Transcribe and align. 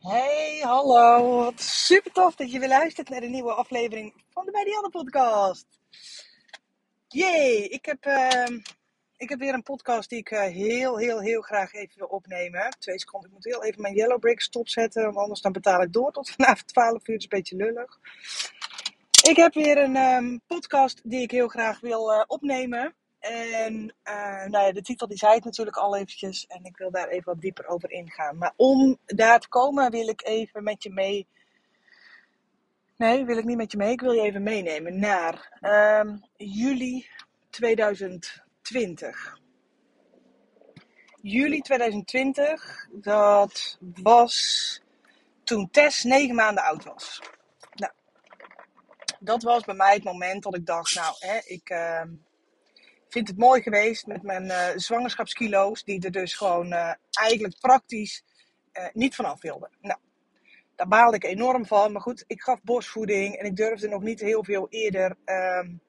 Hey, 0.00 0.60
hallo. 0.62 1.36
Wat 1.36 1.60
super 1.60 2.12
tof 2.12 2.34
dat 2.34 2.52
je 2.52 2.58
weer 2.58 2.68
luistert 2.68 3.08
naar 3.08 3.20
de 3.20 3.26
nieuwe 3.26 3.52
aflevering 3.52 4.14
van 4.30 4.44
de 4.44 4.50
Bij 4.50 4.64
die 4.64 4.76
Anne 4.76 4.88
podcast. 4.88 5.66
Jee, 7.08 7.68
ik 7.68 7.84
heb, 7.84 8.04
ehm, 8.04 8.58
ik 9.16 9.28
heb 9.28 9.38
weer 9.38 9.54
een 9.54 9.62
podcast 9.62 10.08
die 10.08 10.18
ik 10.18 10.30
eh, 10.30 10.40
heel, 10.40 10.98
heel, 10.98 11.20
heel 11.20 11.40
graag 11.40 11.72
even 11.72 11.98
wil 11.98 12.06
opnemen. 12.06 12.76
Twee 12.78 12.98
seconden, 12.98 13.28
ik 13.28 13.34
moet 13.34 13.44
heel 13.44 13.64
even 13.64 13.82
mijn 13.82 13.94
yellow 13.94 14.18
brick 14.20 14.40
stopzetten, 14.40 15.02
want 15.04 15.16
anders 15.16 15.40
dan 15.40 15.52
betaal 15.52 15.82
ik 15.82 15.92
door 15.92 16.12
tot 16.12 16.30
vanavond 16.36 16.66
12 16.66 16.92
uur. 16.92 17.00
Dat 17.04 17.16
is 17.16 17.22
een 17.22 17.28
beetje 17.28 17.56
lullig. 17.56 17.98
Ik 19.28 19.36
heb 19.36 19.54
weer 19.54 19.78
een 19.78 19.96
ehm, 19.96 20.38
podcast 20.46 21.00
die 21.04 21.22
ik 21.22 21.30
heel 21.30 21.48
graag 21.48 21.80
wil 21.80 22.12
eh, 22.12 22.24
opnemen. 22.26 22.94
En 23.20 23.94
eh, 24.02 24.44
nou 24.44 24.66
ja, 24.66 24.72
de 24.72 24.82
titel 24.82 25.06
die 25.06 25.18
zei 25.18 25.34
het 25.34 25.44
natuurlijk 25.44 25.76
al 25.76 25.96
eventjes. 25.96 26.46
En 26.46 26.64
ik 26.64 26.76
wil 26.76 26.90
daar 26.90 27.08
even 27.08 27.32
wat 27.32 27.40
dieper 27.40 27.66
over 27.66 27.90
ingaan. 27.90 28.38
Maar 28.38 28.52
om 28.56 28.98
daar 29.06 29.40
te 29.40 29.48
komen 29.48 29.90
wil 29.90 30.08
ik 30.08 30.22
even 30.24 30.62
met 30.62 30.82
je 30.82 30.90
mee. 30.90 31.26
Nee, 32.96 33.24
wil 33.24 33.38
ik 33.38 33.44
niet 33.44 33.56
met 33.56 33.72
je 33.72 33.78
mee. 33.78 33.92
Ik 33.92 34.00
wil 34.00 34.12
je 34.12 34.20
even 34.20 34.42
meenemen 34.42 34.98
naar 34.98 35.58
ehm, 35.60 36.16
juli 36.36 37.06
2020. 37.50 39.38
Juli 41.22 41.60
2020, 41.60 42.86
dat 42.90 43.78
was 43.80 44.80
toen 45.44 45.70
Tess 45.70 46.04
negen 46.04 46.34
maanden 46.34 46.64
oud 46.64 46.84
was. 46.84 47.20
Nou, 47.72 47.92
dat 49.18 49.42
was 49.42 49.64
bij 49.64 49.74
mij 49.74 49.94
het 49.94 50.04
moment 50.04 50.42
dat 50.42 50.54
ik 50.54 50.66
dacht, 50.66 50.94
nou, 50.94 51.14
hè, 51.18 51.38
ik, 51.44 51.70
ehm, 51.70 52.08
vind 53.10 53.28
het 53.28 53.38
mooi 53.38 53.62
geweest 53.62 54.06
met 54.06 54.22
mijn 54.22 54.44
uh, 54.44 54.68
zwangerschapskilo's, 54.74 55.84
die 55.84 56.04
er 56.04 56.10
dus 56.10 56.34
gewoon 56.34 56.72
uh, 56.72 56.94
eigenlijk 57.10 57.58
praktisch 57.60 58.24
uh, 58.72 58.86
niet 58.92 59.14
vanaf 59.14 59.40
wilden. 59.40 59.70
Nou, 59.80 59.98
daar 60.74 60.88
baalde 60.88 61.16
ik 61.16 61.24
enorm 61.24 61.66
van. 61.66 61.92
Maar 61.92 62.02
goed, 62.02 62.24
ik 62.26 62.42
gaf 62.42 62.62
borstvoeding 62.62 63.34
en 63.34 63.46
ik 63.46 63.56
durfde 63.56 63.88
nog 63.88 64.02
niet 64.02 64.20
heel 64.20 64.44
veel 64.44 64.66
eerder. 64.68 65.16
Um... 65.24 65.80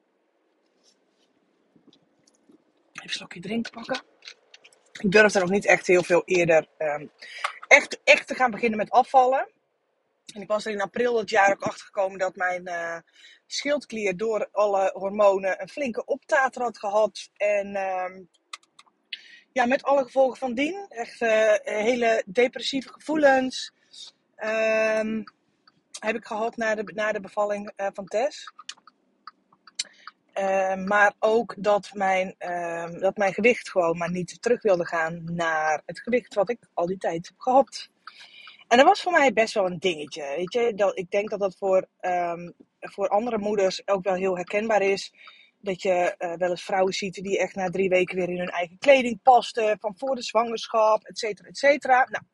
Even 2.92 3.02
een 3.02 3.10
slokje 3.10 3.40
drinken 3.40 3.72
pakken. 3.72 4.02
Ik 5.00 5.10
durfde 5.10 5.40
nog 5.40 5.50
niet 5.50 5.66
echt 5.66 5.86
heel 5.86 6.02
veel 6.02 6.22
eerder 6.24 6.68
um, 6.78 7.10
echt, 7.68 8.00
echt 8.04 8.26
te 8.26 8.34
gaan 8.34 8.50
beginnen 8.50 8.78
met 8.78 8.90
afvallen. 8.90 9.48
En 10.34 10.40
ik 10.40 10.48
was 10.48 10.64
er 10.64 10.72
in 10.72 10.80
april 10.80 11.14
dat 11.14 11.30
jaar 11.30 11.50
ook 11.50 11.62
achtergekomen 11.62 12.18
dat 12.18 12.36
mijn 12.36 12.68
uh, 12.68 12.98
schildklier 13.46 14.16
door 14.16 14.48
alle 14.52 14.90
hormonen 14.94 15.60
een 15.60 15.68
flinke 15.68 16.04
optater 16.04 16.62
had 16.62 16.78
gehad. 16.78 17.30
En 17.36 17.66
uh, 17.66 18.24
ja, 19.52 19.66
met 19.66 19.82
alle 19.82 20.02
gevolgen 20.02 20.38
van 20.38 20.54
dien. 20.54 20.86
Echt 20.88 21.20
uh, 21.20 21.54
hele 21.62 22.22
depressieve 22.26 22.88
gevoelens 22.92 23.72
uh, 24.38 25.22
heb 26.00 26.16
ik 26.16 26.24
gehad 26.24 26.56
na 26.56 26.74
de, 26.74 26.92
na 26.94 27.12
de 27.12 27.20
bevalling 27.20 27.72
uh, 27.76 27.86
van 27.92 28.06
Tess. 28.06 28.52
Ehm, 30.32 30.84
maar 30.84 31.14
ook 31.18 31.54
dat 31.58 31.90
mijn, 31.92 32.34
dat 33.00 33.16
mijn 33.16 33.34
gewicht 33.34 33.70
gewoon 33.70 33.98
maar 33.98 34.10
niet 34.10 34.42
terug 34.42 34.62
wilde 34.62 34.86
gaan 34.86 35.22
naar 35.24 35.82
het 35.86 36.00
gewicht 36.00 36.34
wat 36.34 36.50
ik 36.50 36.58
al 36.74 36.86
die 36.86 36.98
tijd 36.98 37.26
heb 37.26 37.40
gehad. 37.40 37.90
En 38.72 38.78
dat 38.78 38.86
was 38.86 39.02
voor 39.02 39.12
mij 39.12 39.32
best 39.32 39.54
wel 39.54 39.66
een 39.66 39.78
dingetje. 39.78 40.34
Weet 40.36 40.52
je? 40.52 40.72
Dat, 40.74 40.98
ik 40.98 41.10
denk 41.10 41.30
dat 41.30 41.40
dat 41.40 41.56
voor, 41.58 41.86
um, 42.00 42.54
voor 42.80 43.08
andere 43.08 43.38
moeders 43.38 43.86
ook 43.86 44.04
wel 44.04 44.14
heel 44.14 44.36
herkenbaar 44.36 44.82
is. 44.82 45.12
Dat 45.58 45.82
je 45.82 46.14
uh, 46.18 46.34
wel 46.34 46.50
eens 46.50 46.64
vrouwen 46.64 46.92
ziet 46.92 47.14
die 47.14 47.38
echt 47.38 47.54
na 47.54 47.70
drie 47.70 47.88
weken 47.88 48.16
weer 48.16 48.28
in 48.28 48.38
hun 48.38 48.50
eigen 48.50 48.78
kleding 48.78 49.22
pasten. 49.22 49.78
Van 49.80 49.94
voor 49.96 50.14
de 50.14 50.22
zwangerschap, 50.22 51.04
et 51.04 51.18
cetera, 51.18 51.48
et 51.48 51.58
cetera. 51.58 52.08
Nou, 52.10 52.24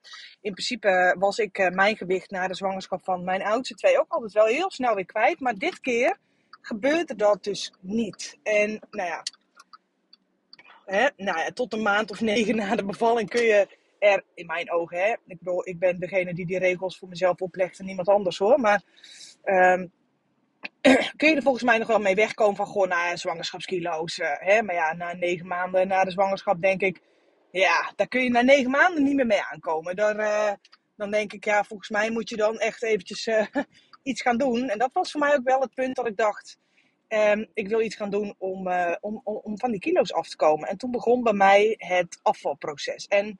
in 0.41 0.53
principe 0.53 1.17
was 1.19 1.39
ik 1.39 1.59
uh, 1.59 1.69
mijn 1.69 1.97
gewicht 1.97 2.31
na 2.31 2.49
de 2.49 2.55
zwangerschap 2.55 3.05
van 3.05 3.25
mijn 3.25 3.43
oudste 3.43 3.75
twee 3.75 3.99
ook 4.01 4.13
altijd 4.13 4.33
wel 4.33 4.47
heel 4.47 4.71
snel 4.71 4.95
weer 4.95 5.07
kwijt. 5.07 5.41
Maar 5.41 5.55
dit 5.55 5.81
keer 5.81 6.19
gebeurde 6.61 7.15
dat 7.15 7.45
dus 7.45 7.73
niet. 7.81 8.39
En 8.43 8.81
nou 8.91 9.09
ja, 9.09 9.23
hè, 10.85 11.09
nou 11.17 11.39
ja, 11.39 11.51
tot 11.51 11.73
een 11.73 11.83
maand 11.83 12.11
of 12.11 12.21
negen 12.21 12.57
na 12.57 12.77
de 12.77 12.85
bevalling 12.85 13.29
kun 13.29 13.43
je 13.43 13.78
er, 13.99 14.25
in 14.35 14.47
mijn 14.47 14.73
ogen, 14.73 14.99
hè, 14.99 15.11
ik 15.11 15.39
bedoel, 15.39 15.69
ik 15.69 15.79
ben 15.79 15.99
degene 15.99 16.35
die 16.35 16.47
die 16.47 16.59
regels 16.59 16.99
voor 16.99 17.09
mezelf 17.09 17.41
oplegt 17.41 17.79
en 17.79 17.85
niemand 17.85 18.09
anders 18.09 18.39
hoor, 18.39 18.61
maar 18.61 18.83
um, 19.45 19.93
kun 21.17 21.29
je 21.29 21.37
er 21.37 21.43
volgens 21.43 21.65
mij 21.65 21.79
nog 21.79 21.87
wel 21.87 21.99
mee 21.99 22.15
wegkomen 22.15 22.57
van 22.57 22.67
gewoon 22.67 22.89
nou, 22.89 23.17
zwangerschapskilo's. 23.17 24.19
Uh, 24.19 24.29
hè? 24.39 24.63
Maar 24.63 24.75
ja, 24.75 24.95
na 24.95 25.15
negen 25.15 25.47
maanden 25.47 25.89
na 25.89 26.05
de 26.05 26.11
zwangerschap 26.11 26.61
denk 26.61 26.81
ik, 26.81 27.01
ja, 27.51 27.93
daar 27.97 28.09
kun 28.09 28.23
je 28.23 28.31
na 28.31 28.41
negen 28.41 28.71
maanden 28.71 29.03
niet 29.03 29.15
meer 29.15 29.27
mee 29.27 29.43
aankomen. 29.43 29.97
Daar, 29.97 30.19
uh, 30.19 30.53
dan 30.97 31.11
denk 31.11 31.33
ik, 31.33 31.45
ja, 31.45 31.65
volgens 31.65 31.89
mij 31.89 32.11
moet 32.11 32.29
je 32.29 32.37
dan 32.37 32.59
echt 32.59 32.83
eventjes 32.83 33.27
uh, 33.27 33.47
iets 34.03 34.23
gaan 34.23 34.37
doen. 34.37 34.69
En 34.69 34.79
dat 34.79 34.93
was 34.93 35.11
voor 35.11 35.21
mij 35.21 35.35
ook 35.35 35.45
wel 35.45 35.61
het 35.61 35.75
punt 35.75 35.97
dat 35.97 36.07
ik 36.07 36.17
dacht, 36.17 36.59
um, 37.09 37.47
ik 37.55 37.69
wil 37.69 37.81
iets 37.81 37.97
gaan 37.97 38.11
doen 38.11 38.35
om, 38.39 38.69
om, 39.01 39.21
om, 39.25 39.41
om 39.43 39.59
van 39.59 39.71
die 39.71 39.81
kilo's 39.81 40.13
af 40.13 40.29
te 40.29 40.37
komen. 40.37 40.69
En 40.69 40.77
toen 40.77 40.91
begon 40.91 41.23
bij 41.23 41.33
mij 41.33 41.75
het 41.79 42.19
afvalproces. 42.23 43.07
En 43.07 43.39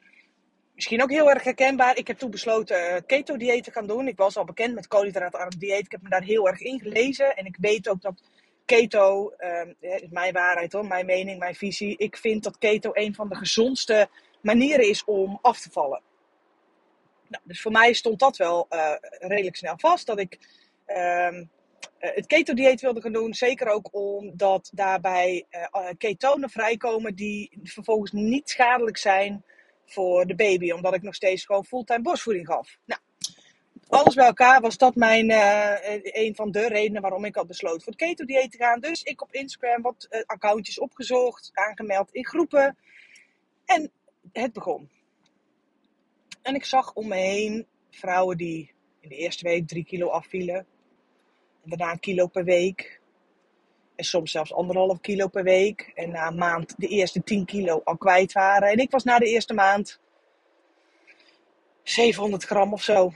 misschien 0.79 1.03
ook 1.03 1.11
heel 1.11 1.31
erg 1.31 1.45
herkenbaar. 1.45 1.97
Ik 1.97 2.07
heb 2.07 2.19
toen 2.19 2.31
besloten 2.31 3.07
keto-dieet 3.07 3.65
te 3.65 3.71
gaan 3.71 3.87
doen. 3.87 4.09
Ik 4.09 4.17
was 4.17 4.37
al 4.37 4.45
bekend 4.45 4.75
met 4.75 4.87
koolhydraatarm 4.87 5.59
dieet. 5.59 5.85
Ik 5.85 5.91
heb 5.91 6.03
me 6.03 6.09
daar 6.09 6.23
heel 6.23 6.49
erg 6.49 6.61
in 6.61 6.81
gelezen. 6.81 7.37
En 7.37 7.45
ik 7.45 7.57
weet 7.61 7.89
ook 7.89 8.03
dat 8.03 8.23
keto, 8.65 9.33
um, 9.39 9.75
is 9.81 10.09
mijn 10.11 10.33
waarheid 10.33 10.73
hoor, 10.73 10.87
mijn 10.87 11.07
mening, 11.07 11.39
mijn 11.39 11.55
visie. 11.55 11.97
Ik 11.97 12.17
vind 12.17 12.43
dat 12.43 12.59
keto 12.59 12.91
een 12.93 13.15
van 13.15 13.29
de 13.29 13.35
gezondste 13.35 14.09
manieren 14.41 14.89
is 14.89 15.05
om 15.05 15.39
af 15.43 15.61
te 15.61 15.71
vallen. 15.71 16.03
Nou, 17.29 17.43
dus 17.47 17.61
voor 17.61 17.73
mij 17.73 17.93
stond 17.93 18.19
dat 18.19 18.37
wel 18.37 18.67
uh, 18.71 18.93
redelijk 19.11 19.57
snel 19.57 19.79
vast. 19.79 20.07
Dat 20.07 20.19
ik 20.19 20.39
um, 20.87 20.97
uh, 22.01 22.11
het 22.15 22.27
keto-dieet 22.27 22.81
wilde 22.81 23.01
gaan 23.01 23.13
doen. 23.13 23.35
Zeker 23.35 23.69
ook 23.69 23.89
omdat 23.91 24.71
daarbij 24.75 25.47
uh, 25.51 25.89
ketonen 25.99 26.51
vrijkomen 26.51 27.15
die 27.15 27.51
vervolgens 27.63 28.13
niet 28.13 28.51
schadelijk 28.51 28.97
zijn 28.97 29.45
voor 29.89 30.27
de 30.27 30.35
baby. 30.35 30.71
Omdat 30.71 30.95
ik 30.95 31.03
nog 31.03 31.15
steeds 31.15 31.45
gewoon 31.45 31.65
fulltime 31.65 32.03
borstvoeding 32.03 32.47
gaf. 32.47 32.79
Nou, 32.85 33.01
alles 33.89 34.15
bij 34.15 34.27
elkaar 34.27 34.61
was 34.61 34.77
dat 34.77 34.95
mijn, 34.95 35.31
uh, 35.31 35.75
een 36.03 36.35
van 36.35 36.51
de 36.51 36.69
redenen 36.69 37.03
waarom 37.03 37.25
ik 37.25 37.35
had 37.35 37.47
besloten 37.47 37.83
voor 37.83 37.93
het 37.93 38.03
keto-dieet 38.03 38.51
te 38.51 38.59
gaan. 38.59 38.81
Dus 38.81 39.03
ik 39.03 39.23
op 39.23 39.33
Instagram 39.33 39.83
wat 39.83 40.07
uh, 40.11 40.21
accountjes 40.27 40.79
opgezocht, 40.79 41.51
aangemeld 41.53 42.13
in 42.13 42.27
groepen. 42.27 42.77
En 43.65 43.91
het 44.33 44.53
begon. 44.53 44.91
En 46.43 46.55
ik 46.55 46.65
zag 46.65 46.95
om 46.95 47.09
me 47.09 47.17
heen 47.17 47.67
vrouwen 47.91 48.37
die 48.37 48.73
in 49.01 49.09
de 49.09 49.17
eerste 49.17 49.45
week 49.45 49.69
drie 49.69 49.85
kilo 49.85 50.09
afvielen. 50.09 50.57
En 50.57 51.71
daarna 51.71 51.93
een 51.93 52.01
kilo 52.01 52.27
per 52.27 52.45
week. 52.45 52.98
En 53.99 54.05
soms 54.05 54.31
zelfs 54.31 54.53
anderhalf 54.53 55.01
kilo 55.01 55.29
per 55.29 55.43
week. 55.43 55.93
En 55.95 56.11
na 56.11 56.27
een 56.27 56.37
maand 56.37 56.75
de 56.77 56.87
eerste 56.87 57.23
10 57.23 57.45
kilo 57.45 57.81
al 57.85 57.97
kwijt 57.97 58.33
waren. 58.33 58.69
En 58.69 58.79
ik 58.79 58.91
was 58.91 59.05
na 59.05 59.19
de 59.19 59.27
eerste 59.27 59.55
maand 59.55 60.01
700 61.83 62.45
gram 62.45 62.73
of 62.73 62.83
zo. 62.83 63.13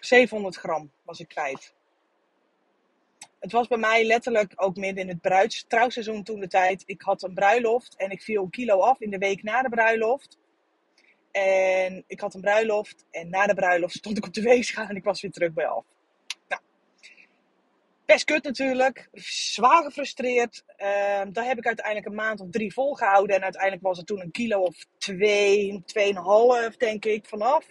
700 0.00 0.56
gram 0.56 0.90
was 1.02 1.20
ik 1.20 1.28
kwijt. 1.28 1.74
Het 3.38 3.52
was 3.52 3.66
bij 3.68 3.78
mij 3.78 4.04
letterlijk 4.04 4.52
ook 4.56 4.76
midden 4.76 5.02
in 5.02 5.08
het 5.08 5.20
bruids, 5.20 5.64
trouwseizoen 5.68 6.22
toen 6.22 6.40
de 6.40 6.48
tijd. 6.48 6.82
Ik 6.86 7.02
had 7.02 7.22
een 7.22 7.34
bruiloft 7.34 7.96
en 7.96 8.10
ik 8.10 8.22
viel 8.22 8.42
een 8.42 8.50
kilo 8.50 8.80
af 8.80 9.00
in 9.00 9.10
de 9.10 9.18
week 9.18 9.42
na 9.42 9.62
de 9.62 9.68
bruiloft. 9.68 10.38
En 11.30 12.04
ik 12.06 12.20
had 12.20 12.34
een 12.34 12.40
bruiloft 12.40 13.04
en 13.10 13.30
na 13.30 13.46
de 13.46 13.54
bruiloft 13.54 13.94
stond 13.94 14.16
ik 14.16 14.26
op 14.26 14.34
de 14.34 14.42
weegschaal 14.42 14.88
en 14.88 14.96
ik 14.96 15.04
was 15.04 15.20
weer 15.20 15.30
terug 15.30 15.52
bij 15.52 15.66
af. 15.66 15.84
Best 18.12 18.24
kut 18.24 18.44
natuurlijk. 18.44 19.08
Zwaar 19.54 19.84
gefrustreerd. 19.84 20.64
Uh, 20.78 20.86
daar 21.32 21.44
heb 21.44 21.58
ik 21.58 21.66
uiteindelijk 21.66 22.06
een 22.06 22.14
maand 22.14 22.40
of 22.40 22.50
drie 22.50 22.72
volgehouden. 22.72 23.36
En 23.36 23.42
uiteindelijk 23.42 23.82
was 23.82 23.96
het 23.98 24.06
toen 24.06 24.20
een 24.20 24.30
kilo 24.30 24.60
of 24.60 24.74
twee, 24.98 25.82
tweeënhalf 25.86 26.76
denk 26.76 27.04
ik 27.04 27.26
vanaf. 27.26 27.66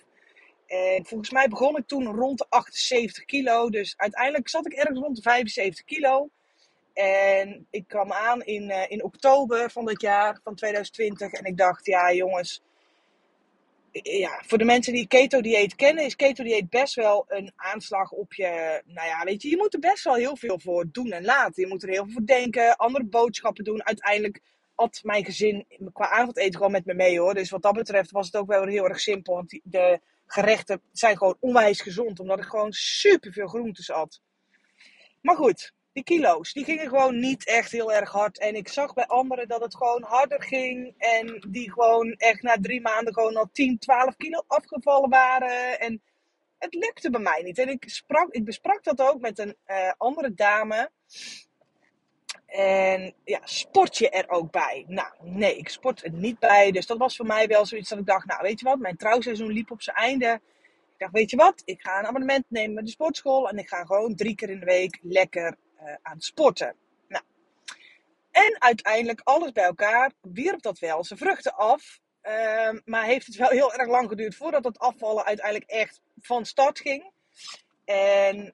En 0.67 1.05
volgens 1.05 1.31
mij 1.31 1.47
begon 1.47 1.77
ik 1.77 1.87
toen 1.87 2.05
rond 2.05 2.37
de 2.37 2.45
78 2.49 3.25
kilo. 3.25 3.69
Dus 3.69 3.93
uiteindelijk 3.97 4.49
zat 4.49 4.65
ik 4.65 4.73
ergens 4.73 4.99
rond 4.99 5.15
de 5.15 5.21
75 5.21 5.85
kilo. 5.85 6.29
En 6.93 7.67
ik 7.69 7.87
kwam 7.87 8.11
aan 8.11 8.41
in, 8.43 8.69
uh, 8.69 8.83
in 8.87 9.03
oktober 9.03 9.71
van 9.71 9.85
dit 9.85 10.01
jaar, 10.01 10.39
van 10.43 10.55
2020. 10.55 11.31
En 11.31 11.45
ik 11.45 11.57
dacht, 11.57 11.85
ja 11.85 12.13
jongens, 12.13 12.61
ja, 13.91 14.43
voor 14.45 14.57
de 14.57 14.63
mensen 14.63 14.93
die 14.93 15.07
keto-dieet 15.07 15.75
kennen, 15.75 16.05
is 16.05 16.15
keto-dieet 16.15 16.69
best 16.69 16.95
wel 16.95 17.25
een 17.27 17.51
aanslag 17.55 18.11
op 18.11 18.33
je. 18.33 18.81
Nou 18.85 19.07
ja, 19.07 19.23
weet 19.23 19.41
je, 19.41 19.49
je 19.49 19.57
moet 19.57 19.73
er 19.73 19.79
best 19.79 20.03
wel 20.03 20.13
heel 20.13 20.37
veel 20.37 20.59
voor 20.59 20.85
doen 20.91 21.11
en 21.11 21.23
laten. 21.23 21.63
Je 21.63 21.69
moet 21.69 21.83
er 21.83 21.89
heel 21.89 22.03
veel 22.03 22.13
voor 22.13 22.25
denken, 22.25 22.75
andere 22.75 23.05
boodschappen 23.05 23.63
doen. 23.63 23.85
Uiteindelijk 23.85 24.41
at 24.75 24.99
mijn 25.03 25.25
gezin 25.25 25.65
qua 25.93 26.09
avondeten 26.09 26.55
gewoon 26.55 26.71
met 26.71 26.85
me 26.85 26.93
mee 26.93 27.19
hoor. 27.19 27.33
Dus 27.33 27.49
wat 27.49 27.61
dat 27.61 27.73
betreft 27.73 28.11
was 28.11 28.25
het 28.25 28.35
ook 28.35 28.47
wel 28.47 28.65
heel 28.65 28.87
erg 28.87 28.99
simpel. 28.99 29.33
Want 29.33 29.59
de 29.63 29.99
gerechten 30.25 30.81
zijn 30.91 31.17
gewoon 31.17 31.37
onwijs 31.39 31.81
gezond, 31.81 32.19
omdat 32.19 32.39
ik 32.39 32.45
gewoon 32.45 32.73
super 32.73 33.33
veel 33.33 33.47
groentes 33.47 33.91
at. 33.91 34.21
Maar 35.21 35.35
goed, 35.35 35.73
die 35.93 36.03
kilo's, 36.03 36.53
die 36.53 36.63
gingen 36.63 36.87
gewoon 36.87 37.19
niet 37.19 37.45
echt 37.45 37.71
heel 37.71 37.93
erg 37.93 38.11
hard. 38.11 38.39
En 38.39 38.55
ik 38.55 38.67
zag 38.67 38.93
bij 38.93 39.05
anderen 39.05 39.47
dat 39.47 39.61
het 39.61 39.75
gewoon 39.75 40.03
harder 40.03 40.43
ging. 40.43 40.93
En 40.97 41.45
die 41.49 41.71
gewoon 41.71 42.11
echt 42.11 42.41
na 42.41 42.57
drie 42.61 42.81
maanden 42.81 43.13
gewoon 43.13 43.35
al 43.35 43.49
10, 43.51 43.79
12 43.79 44.15
kilo 44.15 44.43
afgevallen 44.47 45.09
waren. 45.09 45.79
En 45.79 46.01
het 46.57 46.73
lukte 46.73 47.09
bij 47.09 47.21
mij 47.21 47.41
niet. 47.41 47.57
En 47.57 47.69
ik, 47.69 48.01
ik 48.29 48.45
besprak 48.45 48.83
dat 48.83 49.01
ook 49.01 49.19
met 49.19 49.39
een 49.39 49.55
uh, 49.67 49.91
andere 49.97 50.33
dame. 50.33 50.91
En 52.45 53.13
ja, 53.23 53.39
sport 53.43 53.97
je 53.97 54.09
er 54.09 54.29
ook 54.29 54.51
bij? 54.51 54.85
Nou, 54.87 55.13
nee, 55.21 55.57
ik 55.57 55.69
sport 55.69 56.03
er 56.03 56.11
niet 56.11 56.39
bij. 56.39 56.71
Dus 56.71 56.85
dat 56.85 56.97
was 56.97 57.15
voor 57.15 57.25
mij 57.25 57.47
wel 57.47 57.65
zoiets 57.65 57.89
dat 57.89 57.99
ik 57.99 58.05
dacht, 58.05 58.25
nou 58.25 58.41
weet 58.41 58.59
je 58.59 58.65
wat, 58.65 58.79
mijn 58.79 58.97
trouwseizoen 58.97 59.51
liep 59.51 59.71
op 59.71 59.81
zijn 59.81 59.95
einde. 59.95 60.41
Ik 60.93 60.97
dacht, 60.97 61.11
weet 61.11 61.29
je 61.29 61.37
wat, 61.37 61.61
ik 61.65 61.81
ga 61.81 61.99
een 61.99 62.05
abonnement 62.05 62.45
nemen 62.47 62.73
met 62.73 62.85
de 62.85 62.91
sportschool. 62.91 63.49
En 63.49 63.57
ik 63.57 63.67
ga 63.67 63.85
gewoon 63.85 64.15
drie 64.15 64.35
keer 64.35 64.49
in 64.49 64.59
de 64.59 64.65
week 64.65 64.99
lekker 65.01 65.57
uh, 65.81 65.95
aan 66.01 66.21
sporten. 66.21 66.75
Nou, 67.07 67.23
en 68.31 68.61
uiteindelijk 68.61 69.21
alles 69.23 69.51
bij 69.51 69.63
elkaar 69.63 70.11
wierp 70.21 70.61
dat 70.61 70.79
wel 70.79 71.03
zijn 71.03 71.19
vruchten 71.19 71.55
af. 71.55 71.99
Uh, 72.23 72.69
maar 72.85 73.03
heeft 73.03 73.25
het 73.25 73.35
wel 73.35 73.49
heel 73.49 73.73
erg 73.73 73.87
lang 73.87 74.09
geduurd 74.09 74.35
voordat 74.35 74.63
het 74.63 74.79
afvallen 74.79 75.25
uiteindelijk 75.25 75.69
echt 75.69 76.01
van 76.19 76.45
start 76.45 76.79
ging. 76.79 77.11
En 77.85 78.53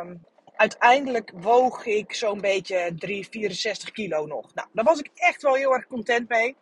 um, 0.00 0.24
uiteindelijk 0.56 1.30
woog 1.34 1.86
ik 1.86 2.14
zo'n 2.14 2.40
beetje 2.40 2.94
3, 2.94 3.28
64 3.30 3.90
kilo 3.90 4.26
nog. 4.26 4.54
Nou, 4.54 4.68
daar 4.72 4.84
was 4.84 4.98
ik 4.98 5.10
echt 5.14 5.42
wel 5.42 5.54
heel 5.54 5.72
erg 5.74 5.86
content 5.86 6.28
mee. 6.28 6.56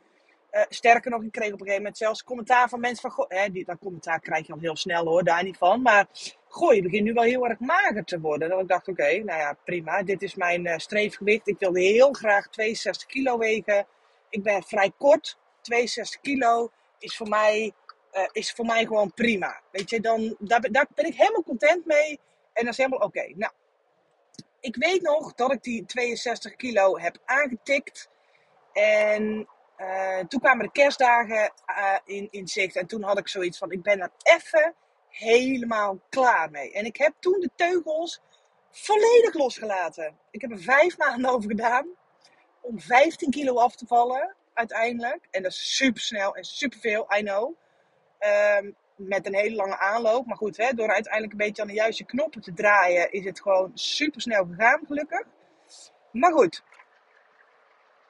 Uh, 0.53 0.63
sterker 0.69 1.11
nog, 1.11 1.23
ik 1.23 1.33
kreeg 1.33 1.47
op 1.47 1.53
een 1.53 1.59
gegeven 1.59 1.83
moment 1.83 1.97
zelfs 1.97 2.25
commentaar 2.25 2.69
van 2.69 2.81
mensen 2.81 3.11
van... 3.11 3.11
Goh, 3.11 3.53
die, 3.53 3.65
dat 3.65 3.79
commentaar 3.79 4.21
krijg 4.21 4.47
je 4.47 4.53
al 4.53 4.59
heel 4.59 4.77
snel 4.77 5.07
hoor, 5.07 5.25
daar 5.25 5.43
niet 5.43 5.57
van. 5.57 5.83
Maar 5.83 6.07
goh, 6.55 6.75
je 6.75 6.83
begint 6.83 7.05
nu 7.05 7.13
wel 7.13 7.23
heel 7.23 7.49
erg 7.49 7.59
mager 7.59 8.05
te 8.05 8.21
worden. 8.21 8.49
Dan 8.49 8.61
ik 8.61 8.69
dacht, 8.69 8.89
oké, 8.89 9.17
nou 9.17 9.41
ja, 9.41 9.57
prima. 9.65 10.03
Dit 10.03 10.23
is 10.23 10.35
mijn 10.35 10.67
uh, 10.67 10.77
streefgewicht. 10.77 11.49
Ik 11.49 11.59
wilde 11.59 11.81
heel 11.81 12.13
graag 12.13 12.49
62 12.49 13.07
kilo 13.09 13.39
wegen. 13.39 13.87
Ik 14.29 14.43
ben 14.43 14.63
vrij 14.63 14.93
kort. 14.99 15.39
62 15.61 16.21
kilo 16.21 16.71
is 16.99 17.17
voor 17.17 17.29
mij, 17.29 17.73
uh, 18.13 18.29
is 18.33 18.53
voor 18.53 18.65
mij 18.65 18.85
gewoon 18.85 19.13
prima. 19.13 19.61
Weet 19.71 19.91
je, 19.91 20.01
dan, 20.01 20.37
daar, 20.39 20.61
daar 20.71 20.87
ben 20.95 21.07
ik 21.07 21.15
helemaal 21.15 21.43
content 21.43 21.87
mee. 21.87 22.21
En 22.53 22.65
dat 22.65 22.73
is 22.73 22.77
helemaal 22.77 23.07
oké. 23.07 23.33
Nou, 23.35 23.53
ik 24.61 24.77
weet 24.77 25.03
nog 25.03 25.35
dat 25.35 25.53
ik 25.53 25.63
die 25.63 25.87
62 25.87 26.57
kilo 26.57 26.99
heb 26.99 27.19
aangetikt. 27.25 28.09
En 28.73 29.49
uh, 29.79 30.19
toen 30.19 30.41
kwamen 30.41 30.65
de 30.65 30.73
kerstdagen 30.73 31.53
in, 32.05 32.29
in 32.31 32.49
zicht. 32.49 32.77
En 32.77 32.87
toen 32.87 33.03
had 33.03 33.19
ik 33.19 33.29
zoiets 33.29 33.59
van: 33.59 33.71
ik 33.71 33.83
ben 33.83 34.01
er 34.01 34.11
even 34.23 34.75
helemaal 35.15 36.01
klaar 36.09 36.51
mee. 36.51 36.73
En 36.73 36.85
ik 36.85 36.97
heb 36.97 37.15
toen 37.19 37.41
de 37.41 37.51
teugels 37.57 38.21
volledig 38.71 39.35
losgelaten. 39.35 40.19
Ik 40.31 40.41
heb 40.41 40.51
er 40.51 40.59
vijf 40.59 40.99
maanden 40.99 41.31
over 41.31 41.51
gedaan 41.51 41.87
om 42.61 42.81
15 42.81 43.31
kilo 43.31 43.55
af 43.57 43.77
te 43.77 43.87
vallen 43.87 44.35
uiteindelijk. 44.55 45.29
En 45.31 45.43
dat 45.43 45.53
is 45.53 45.77
super 45.77 46.03
snel 46.03 46.37
en 46.37 46.45
super 46.45 46.79
veel, 46.79 47.07
I 47.17 47.23
know. 47.23 47.55
Um, 48.59 48.77
met 48.97 49.27
een 49.27 49.35
hele 49.35 49.55
lange 49.55 49.79
aanloop. 49.79 50.27
Maar 50.27 50.37
goed, 50.37 50.57
hè, 50.57 50.73
door 50.73 50.89
uiteindelijk 50.93 51.33
een 51.33 51.39
beetje 51.39 51.63
aan 51.63 51.69
de 51.69 51.75
juiste 51.75 52.05
knoppen 52.05 52.41
te 52.41 52.53
draaien, 52.53 53.13
is 53.13 53.25
het 53.25 53.41
gewoon 53.41 53.71
super 53.75 54.21
snel 54.21 54.45
gegaan, 54.45 54.81
gelukkig. 54.87 55.27
Maar 56.11 56.33
goed, 56.33 56.63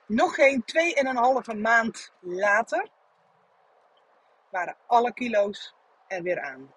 nog 0.06 0.34
geen 0.34 0.64
2,5 1.54 1.60
maand 1.60 2.12
later 2.20 2.88
waren 4.50 4.76
alle 4.86 5.12
kilo's 5.12 5.74
er 6.06 6.22
weer 6.22 6.40
aan. 6.40 6.72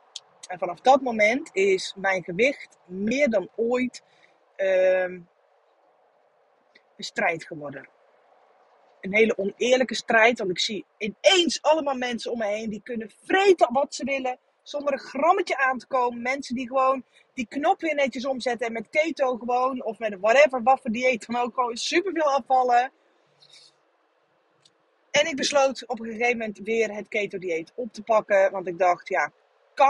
En 0.47 0.59
vanaf 0.59 0.79
dat 0.79 1.01
moment 1.01 1.49
is 1.53 1.93
mijn 1.97 2.23
gewicht 2.23 2.77
meer 2.85 3.29
dan 3.29 3.49
ooit 3.55 4.03
een 4.55 5.27
strijd 6.97 7.45
geworden 7.45 7.89
een 9.01 9.13
hele 9.13 9.37
oneerlijke 9.37 9.95
strijd. 9.95 10.37
Want 10.37 10.49
ik 10.49 10.59
zie 10.59 10.85
ineens 10.97 11.61
allemaal 11.61 11.95
mensen 11.95 12.31
om 12.31 12.37
me 12.37 12.45
heen 12.45 12.69
die 12.69 12.81
kunnen 12.83 13.11
vreten 13.23 13.73
wat 13.73 13.95
ze 13.95 14.03
willen. 14.03 14.39
Zonder 14.63 14.93
een 14.93 14.99
grammetje 14.99 15.57
aan 15.57 15.77
te 15.77 15.87
komen. 15.87 16.21
Mensen 16.21 16.55
die 16.55 16.67
gewoon 16.67 17.03
die 17.33 17.47
knop 17.47 17.81
weer 17.81 17.95
netjes 17.95 18.25
omzetten. 18.25 18.67
En 18.67 18.73
met 18.73 18.89
keto 18.89 19.37
gewoon. 19.37 19.83
Of 19.83 19.99
met 19.99 20.19
whatever, 20.19 20.63
wat 20.63 20.81
voor 20.81 20.91
dieet 20.91 21.27
dan 21.27 21.41
ook. 21.41 21.53
Gewoon 21.53 21.77
superveel 21.77 22.31
afvallen. 22.31 22.91
En 25.11 25.27
ik 25.27 25.35
besloot 25.35 25.87
op 25.87 25.99
een 25.99 26.11
gegeven 26.11 26.37
moment 26.37 26.59
weer 26.63 26.93
het 26.93 27.07
keto 27.07 27.37
dieet 27.37 27.71
op 27.75 27.93
te 27.93 28.01
pakken. 28.01 28.51
Want 28.51 28.67
ik 28.67 28.79
dacht, 28.79 29.07
ja, 29.07 29.31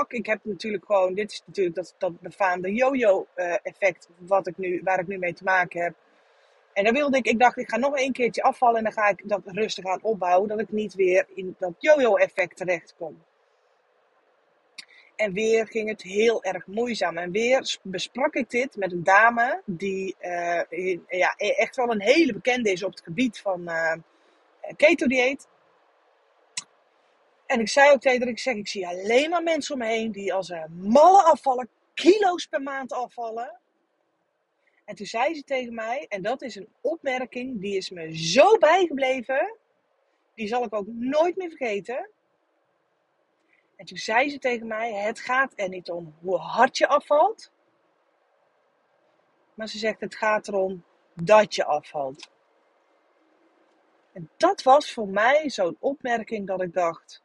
Ik 0.08 0.26
heb 0.26 0.40
natuurlijk 0.44 0.86
gewoon, 0.86 1.14
dit 1.14 1.32
is 1.32 1.44
natuurlijk 1.46 1.76
dat, 1.76 1.96
dat 1.98 2.20
befaamde 2.20 2.74
yo-yo 2.74 3.28
uh, 3.36 3.56
effect 3.64 4.10
wat 4.18 4.48
ik 4.48 4.58
nu, 4.58 4.82
waar 4.84 5.00
ik 5.00 5.08
nu 5.08 5.18
mee 5.18 5.34
te 5.34 5.44
maken 5.44 5.82
heb. 5.82 5.94
En 6.74 6.84
dan 6.84 6.94
wilde 6.94 7.18
ik, 7.18 7.26
ik 7.26 7.40
dacht, 7.40 7.58
ik 7.58 7.70
ga 7.70 7.78
nog 7.78 8.00
een 8.00 8.12
keertje 8.12 8.42
afvallen 8.42 8.78
en 8.78 8.84
dan 8.84 8.94
ga 8.94 9.08
ik 9.08 9.22
dat 9.24 9.42
rustig 9.46 9.86
aan 9.86 10.04
opbouwen, 10.04 10.50
dat 10.50 10.60
ik 10.60 10.72
niet 10.72 10.94
weer 10.94 11.26
in 11.34 11.56
dat 11.60 11.74
yo-yo-effect 11.78 12.58
terecht 12.58 12.96
kom. 12.98 13.24
En 15.16 15.34
weer 15.34 15.68
ging 15.68 15.90
het 15.90 16.02
heel 16.02 16.44
erg 16.44 16.68
moeizaam. 16.68 17.18
En 17.18 17.32
weer 17.32 17.78
besprak 17.84 18.34
ik 18.34 18.50
dit 18.50 18.76
met 18.76 18.92
een 18.92 19.04
dame 19.04 19.62
die 19.66 20.16
in, 20.70 21.06
ja, 21.08 21.36
echt 21.38 21.76
wel 21.76 21.92
een 21.92 22.02
hele 22.02 22.34
bekende 22.34 22.72
is 22.72 22.84
op 22.84 22.92
het 22.92 23.02
gebied 23.02 23.40
van 23.40 23.62
uh, 23.62 23.94
keto-dieet. 24.76 25.48
En 27.48 27.60
ik 27.60 27.70
zei 27.70 27.92
ook 27.92 28.02
tegen 28.02 28.28
ik 28.28 28.40
zeg, 28.40 28.56
ik 28.56 28.68
zie 28.68 28.88
alleen 28.88 29.30
maar 29.30 29.44
mensen 29.44 29.74
om 29.74 29.80
me 29.80 29.88
heen 29.88 30.12
die 30.12 30.34
als 30.34 30.50
een 30.50 30.90
malle 30.90 31.24
afvallen, 31.24 31.70
kilo's 31.94 32.46
per 32.46 32.62
maand 32.62 32.94
afvallen. 32.94 33.60
En 34.86 34.96
toen 34.96 35.06
zei 35.06 35.36
ze 35.36 35.44
tegen 35.44 35.74
mij, 35.74 36.06
en 36.10 36.22
dat 36.22 36.42
is 36.42 36.56
een 36.56 36.70
opmerking 36.82 37.62
die 37.62 37.78
is 37.78 37.90
me 37.90 38.18
zo 38.18 38.58
bijgebleven, 38.58 39.58
die 40.36 40.48
zal 40.48 40.64
ik 40.64 40.76
ook 40.76 40.88
nooit 40.88 41.36
meer 41.36 41.50
vergeten. 41.50 42.10
En 43.76 43.86
toen 43.86 43.98
zei 43.98 44.30
ze 44.30 44.40
tegen 44.40 44.68
mij: 44.68 44.94
Het 44.94 45.20
gaat 45.20 45.54
er 45.56 45.70
niet 45.70 45.90
om 45.90 46.16
hoe 46.22 46.38
hard 46.38 46.78
je 46.78 46.88
afvalt, 46.88 47.52
maar 49.54 49.68
ze 49.68 49.78
zegt: 49.78 50.00
Het 50.00 50.16
gaat 50.16 50.48
erom 50.48 50.84
dat 51.14 51.56
je 51.56 51.66
afvalt. 51.66 52.30
En 54.14 54.30
dat 54.38 54.64
was 54.64 54.94
voor 54.94 55.08
mij 55.08 55.50
zo'n 55.50 55.78
opmerking 55.80 56.48
dat 56.48 56.62
ik 56.62 56.74
dacht: 56.74 57.24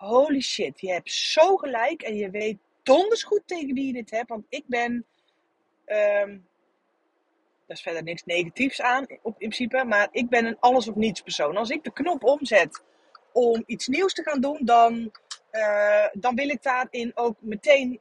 Holy 0.00 0.40
shit, 0.40 0.80
je 0.80 0.92
hebt 0.92 1.12
zo 1.12 1.56
gelijk 1.56 2.02
en 2.02 2.16
je 2.16 2.30
weet 2.30 2.58
donders 2.82 3.22
goed 3.22 3.42
tegen 3.46 3.74
wie 3.74 3.86
je 3.86 3.92
dit 3.92 4.10
hebt, 4.10 4.28
want 4.28 4.46
ik 4.48 4.64
ben 4.66 5.04
Um, 5.86 6.46
daar 7.66 7.76
is 7.76 7.82
verder 7.82 8.02
niks 8.02 8.24
negatiefs 8.24 8.80
aan, 8.80 9.06
op, 9.22 9.32
in 9.32 9.48
principe. 9.48 9.84
Maar 9.84 10.08
ik 10.12 10.28
ben 10.28 10.44
een 10.44 10.56
alles 10.60 10.88
of 10.88 10.94
niets 10.94 11.20
persoon. 11.20 11.56
Als 11.56 11.70
ik 11.70 11.84
de 11.84 11.92
knop 11.92 12.24
omzet 12.24 12.82
om 13.32 13.62
iets 13.66 13.86
nieuws 13.86 14.12
te 14.14 14.22
gaan 14.22 14.40
doen, 14.40 14.58
dan, 14.64 15.12
uh, 15.52 16.06
dan 16.12 16.34
wil 16.34 16.48
ik 16.48 16.62
daarin 16.62 17.12
ook 17.14 17.36
meteen 17.38 18.00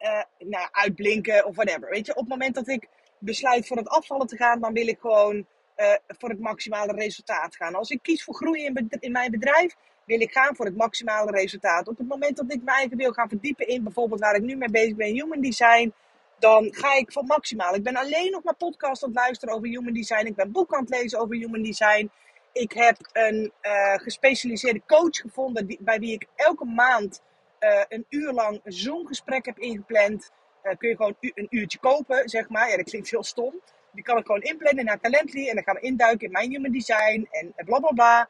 uh, 0.00 0.22
nou, 0.38 0.68
uitblinken 0.70 1.46
of 1.46 1.54
whatever. 1.54 1.90
Weet 1.90 2.06
je, 2.06 2.12
op 2.12 2.20
het 2.20 2.28
moment 2.28 2.54
dat 2.54 2.68
ik 2.68 2.88
besluit 3.18 3.66
voor 3.66 3.76
het 3.76 3.88
afvallen 3.88 4.26
te 4.26 4.36
gaan, 4.36 4.60
dan 4.60 4.72
wil 4.72 4.88
ik 4.88 4.98
gewoon 5.00 5.46
uh, 5.76 5.94
voor 6.06 6.28
het 6.28 6.40
maximale 6.40 6.92
resultaat 6.92 7.56
gaan. 7.56 7.74
Als 7.74 7.90
ik 7.90 8.02
kies 8.02 8.24
voor 8.24 8.34
groei 8.34 8.72
in 9.00 9.12
mijn 9.12 9.30
bedrijf, 9.30 9.76
wil 10.04 10.20
ik 10.20 10.32
gaan 10.32 10.56
voor 10.56 10.66
het 10.66 10.76
maximale 10.76 11.30
resultaat. 11.30 11.88
Op 11.88 11.98
het 11.98 12.08
moment 12.08 12.36
dat 12.36 12.52
ik 12.52 12.60
eigen 12.64 12.96
wil 12.96 13.12
gaan 13.12 13.28
verdiepen 13.28 13.66
in 13.66 13.82
bijvoorbeeld 13.82 14.20
waar 14.20 14.34
ik 14.34 14.42
nu 14.42 14.56
mee 14.56 14.70
bezig 14.70 14.96
ben, 14.96 15.14
human 15.14 15.40
design 15.40 15.92
dan 16.40 16.74
ga 16.74 16.94
ik 16.94 17.12
voor 17.12 17.24
maximaal. 17.24 17.74
Ik 17.74 17.82
ben 17.82 17.96
alleen 17.96 18.30
nog 18.30 18.42
maar 18.42 18.54
podcast 18.54 19.02
aan 19.02 19.08
het 19.08 19.18
luisteren 19.18 19.54
over 19.54 19.68
human 19.68 19.92
design. 19.92 20.26
Ik 20.26 20.34
ben 20.34 20.52
boek 20.52 20.74
aan 20.74 20.80
het 20.80 20.90
lezen 20.90 21.18
over 21.18 21.36
human 21.36 21.62
design. 21.62 22.10
Ik 22.52 22.72
heb 22.72 22.96
een 23.12 23.52
uh, 23.62 23.94
gespecialiseerde 23.94 24.82
coach 24.86 25.16
gevonden 25.16 25.66
die, 25.66 25.78
bij 25.80 25.98
wie 25.98 26.12
ik 26.12 26.26
elke 26.36 26.64
maand 26.64 27.22
uh, 27.60 27.82
een 27.88 28.06
uur 28.08 28.32
lang 28.32 28.60
een 28.64 28.72
Zoom-gesprek 28.72 29.46
heb 29.46 29.58
ingepland. 29.58 30.30
Uh, 30.62 30.76
kun 30.76 30.88
je 30.88 30.96
gewoon 30.96 31.16
een 31.20 31.46
uurtje 31.50 31.78
kopen, 31.78 32.28
zeg 32.28 32.48
maar. 32.48 32.70
Ja, 32.70 32.76
dat 32.76 32.90
klinkt 32.90 33.10
heel 33.10 33.24
stom. 33.24 33.60
Die 33.92 34.04
kan 34.04 34.18
ik 34.18 34.26
gewoon 34.26 34.42
inplannen 34.42 34.84
naar 34.84 35.00
Calendly 35.00 35.48
en 35.48 35.54
dan 35.54 35.64
gaan 35.64 35.74
we 35.74 35.80
induiken 35.80 36.26
in 36.26 36.32
mijn 36.32 36.50
human 36.50 36.72
design 36.72 37.28
en 37.30 37.54
bla 37.64 37.78
bla 37.78 37.90
bla. 37.90 38.28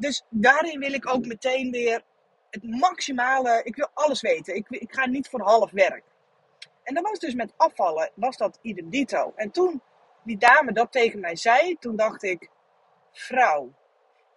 Dus 0.00 0.22
daarin 0.28 0.78
wil 0.78 0.92
ik 0.92 1.08
ook 1.08 1.26
meteen 1.26 1.70
weer 1.70 2.02
het 2.50 2.62
maximale. 2.62 3.60
Ik 3.62 3.76
wil 3.76 3.88
alles 3.94 4.20
weten. 4.20 4.54
Ik, 4.54 4.66
ik 4.68 4.94
ga 4.94 5.06
niet 5.06 5.28
voor 5.28 5.40
half 5.40 5.70
werk. 5.70 6.04
En 6.82 6.94
dat 6.94 7.04
was 7.04 7.18
dus 7.18 7.34
met 7.34 7.52
afvallen, 7.56 8.10
was 8.14 8.36
dat 8.36 8.58
idem. 8.62 9.32
En 9.36 9.50
toen 9.50 9.82
die 10.22 10.38
dame 10.38 10.72
dat 10.72 10.92
tegen 10.92 11.20
mij 11.20 11.36
zei, 11.36 11.76
toen 11.78 11.96
dacht 11.96 12.22
ik, 12.22 12.50
vrouw, 13.12 13.72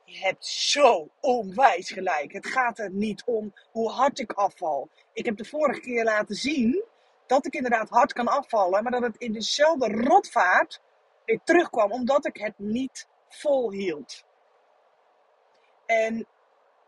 je 0.04 0.20
hebt 0.20 0.46
zo 0.46 1.10
onwijs 1.20 1.92
gelijk. 1.92 2.34
Het 2.34 2.48
gaat 2.48 2.80
er 2.80 2.92
niet 2.92 3.24
om 3.26 3.54
hoe 3.72 3.90
hard 3.90 4.20
ik 4.20 4.32
afval. 4.32 4.90
Ik 5.14 5.26
heb 5.26 5.38
de 5.38 5.46
vorige 5.46 5.80
keer 5.80 6.04
laten 6.04 6.36
zien 6.36 6.84
dat 7.28 7.46
ik 7.46 7.54
inderdaad 7.54 7.90
hard 7.90 8.14
kan 8.14 8.28
afvallen, 8.28 8.84
maar 8.84 8.92
dat 8.92 9.02
het 9.02 9.18
in 9.18 9.34
dezelfde 9.34 9.88
rotvaart 9.88 10.82
weer 11.26 11.40
terugkwam, 11.44 11.92
omdat 11.92 12.26
ik 12.26 12.38
het 12.38 12.54
niet 12.58 13.08
volhield. 13.30 14.24
En 15.94 16.28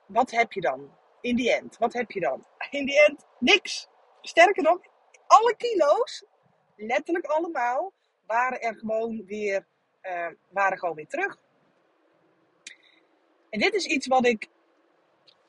wat 0.06 0.32
heb 0.32 0.52
je 0.52 0.62
dan? 0.62 0.98
In 1.22 1.36
die 1.36 1.54
end, 1.54 1.78
wat 1.78 1.94
heb 1.94 2.12
je 2.12 2.20
dan? 2.20 2.46
In 2.70 2.86
die 2.86 3.06
end, 3.06 3.26
niks. 3.40 3.88
Sterker 4.22 4.64
nog, 4.64 4.80
alle 5.28 5.56
kilo's, 5.56 6.26
letterlijk 6.76 7.26
allemaal, 7.26 7.94
waren 8.26 8.62
er 8.62 8.76
gewoon 8.76 9.26
weer, 9.26 9.66
uh, 10.02 10.28
waren 10.50 10.78
gewoon 10.78 10.96
weer 10.96 11.08
terug. 11.08 11.38
En 13.50 13.60
dit 13.60 13.74
is 13.74 13.86
iets 13.86 14.08
wat 14.08 14.26
ik 14.26 14.50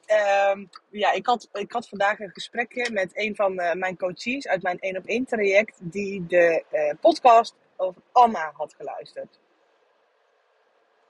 Ehm, 0.07 0.65
ja, 0.91 1.13
ik 1.13 1.27
had, 1.27 1.49
ik 1.53 1.73
had 1.73 1.89
vandaag 1.89 2.19
een 2.19 2.31
gesprekje 2.31 2.91
met 2.93 3.11
een 3.17 3.35
van 3.35 3.59
eh, 3.59 3.75
mijn 3.75 3.97
coaches 3.97 4.49
uit 4.49 4.63
mijn 4.63 4.79
1 4.79 4.97
op 4.97 5.07
1 5.07 5.25
traject, 5.25 5.79
die 5.81 6.27
de 6.27 6.65
uh, 6.73 6.93
podcast 7.01 7.55
over 7.77 8.03
Anna 8.13 8.53
had 8.55 8.75
geluisterd. 8.75 9.41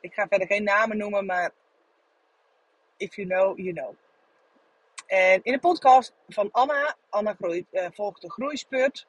Ik 0.01 0.15
ga 0.15 0.27
verder 0.29 0.47
geen 0.47 0.65
namen 0.65 0.97
noemen, 0.97 1.27
maar 1.27 1.53
if 2.97 3.17
you 3.17 3.29
know, 3.29 3.59
you 3.59 3.73
know. 3.73 3.95
En 5.07 5.41
in 5.43 5.53
de 5.53 5.59
podcast 5.59 6.15
van 6.29 6.49
Anna, 6.53 6.97
Anna 7.09 7.35
groeit, 7.35 7.67
uh, 7.73 7.87
volgt 7.93 8.21
de 8.21 8.31
groeispurt. 8.31 9.07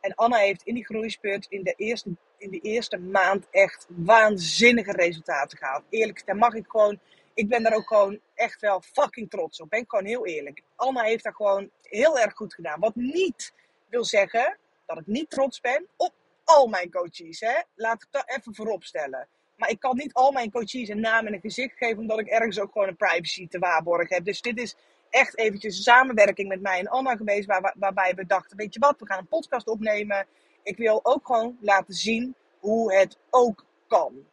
En 0.00 0.14
Anna 0.14 0.36
heeft 0.36 0.62
in 0.62 0.74
die 0.74 0.84
groeispurt 0.84 1.46
in 1.48 1.62
de 1.62 1.74
eerste, 1.76 2.10
in 2.38 2.50
de 2.50 2.60
eerste 2.60 2.98
maand 2.98 3.46
echt 3.50 3.86
waanzinnige 3.88 4.92
resultaten 4.92 5.58
gehaald. 5.58 5.84
Eerlijk, 5.88 6.26
daar 6.26 6.36
mag 6.36 6.54
ik 6.54 6.64
gewoon 6.68 7.00
ik 7.34 7.48
ben 7.48 7.62
daar 7.62 7.74
ook 7.74 7.86
gewoon 7.86 8.20
echt 8.34 8.60
wel 8.60 8.80
fucking 8.80 9.30
trots 9.30 9.60
op. 9.60 9.70
Ben 9.70 9.80
ik 9.80 9.88
gewoon 9.90 10.04
heel 10.04 10.26
eerlijk. 10.26 10.62
Anna 10.76 11.02
heeft 11.02 11.24
dat 11.24 11.34
gewoon 11.34 11.70
heel 11.82 12.18
erg 12.18 12.34
goed 12.34 12.54
gedaan. 12.54 12.80
Wat 12.80 12.94
niet 12.94 13.52
wil 13.88 14.04
zeggen 14.04 14.58
dat 14.86 14.98
ik 14.98 15.06
niet 15.06 15.30
trots 15.30 15.60
ben 15.60 15.86
op 15.96 16.12
al 16.44 16.66
mijn 16.66 16.90
coaches. 16.90 17.40
Hè? 17.40 17.60
Laat 17.74 18.02
ik 18.02 18.08
dat 18.10 18.30
even 18.30 18.54
voorop 18.54 18.84
stellen. 18.84 19.28
Maar 19.56 19.70
ik 19.70 19.80
kan 19.80 19.96
niet 19.96 20.12
al 20.12 20.32
mijn 20.32 20.50
coaches 20.50 20.88
een 20.88 21.00
naam 21.00 21.26
en 21.26 21.32
een 21.32 21.40
gezicht 21.40 21.76
geven, 21.76 21.98
omdat 21.98 22.18
ik 22.18 22.26
ergens 22.26 22.60
ook 22.60 22.72
gewoon 22.72 22.88
een 22.88 22.96
privacy 22.96 23.48
te 23.48 23.58
waarborgen 23.58 24.16
heb. 24.16 24.24
Dus 24.24 24.40
dit 24.40 24.58
is 24.58 24.76
echt 25.10 25.38
eventjes 25.38 25.76
een 25.76 25.82
samenwerking 25.82 26.48
met 26.48 26.60
mij 26.60 26.78
en 26.78 26.88
Anna 26.88 27.16
geweest, 27.16 27.46
waar, 27.46 27.74
waarbij 27.78 28.14
we 28.14 28.26
dachten, 28.26 28.56
weet 28.56 28.74
je 28.74 28.80
wat, 28.80 29.00
we 29.00 29.06
gaan 29.06 29.18
een 29.18 29.28
podcast 29.28 29.66
opnemen. 29.66 30.26
Ik 30.62 30.76
wil 30.76 31.00
ook 31.02 31.26
gewoon 31.26 31.58
laten 31.60 31.94
zien 31.94 32.34
hoe 32.58 32.94
het 32.94 33.18
ook 33.30 33.64
kan. 33.86 34.26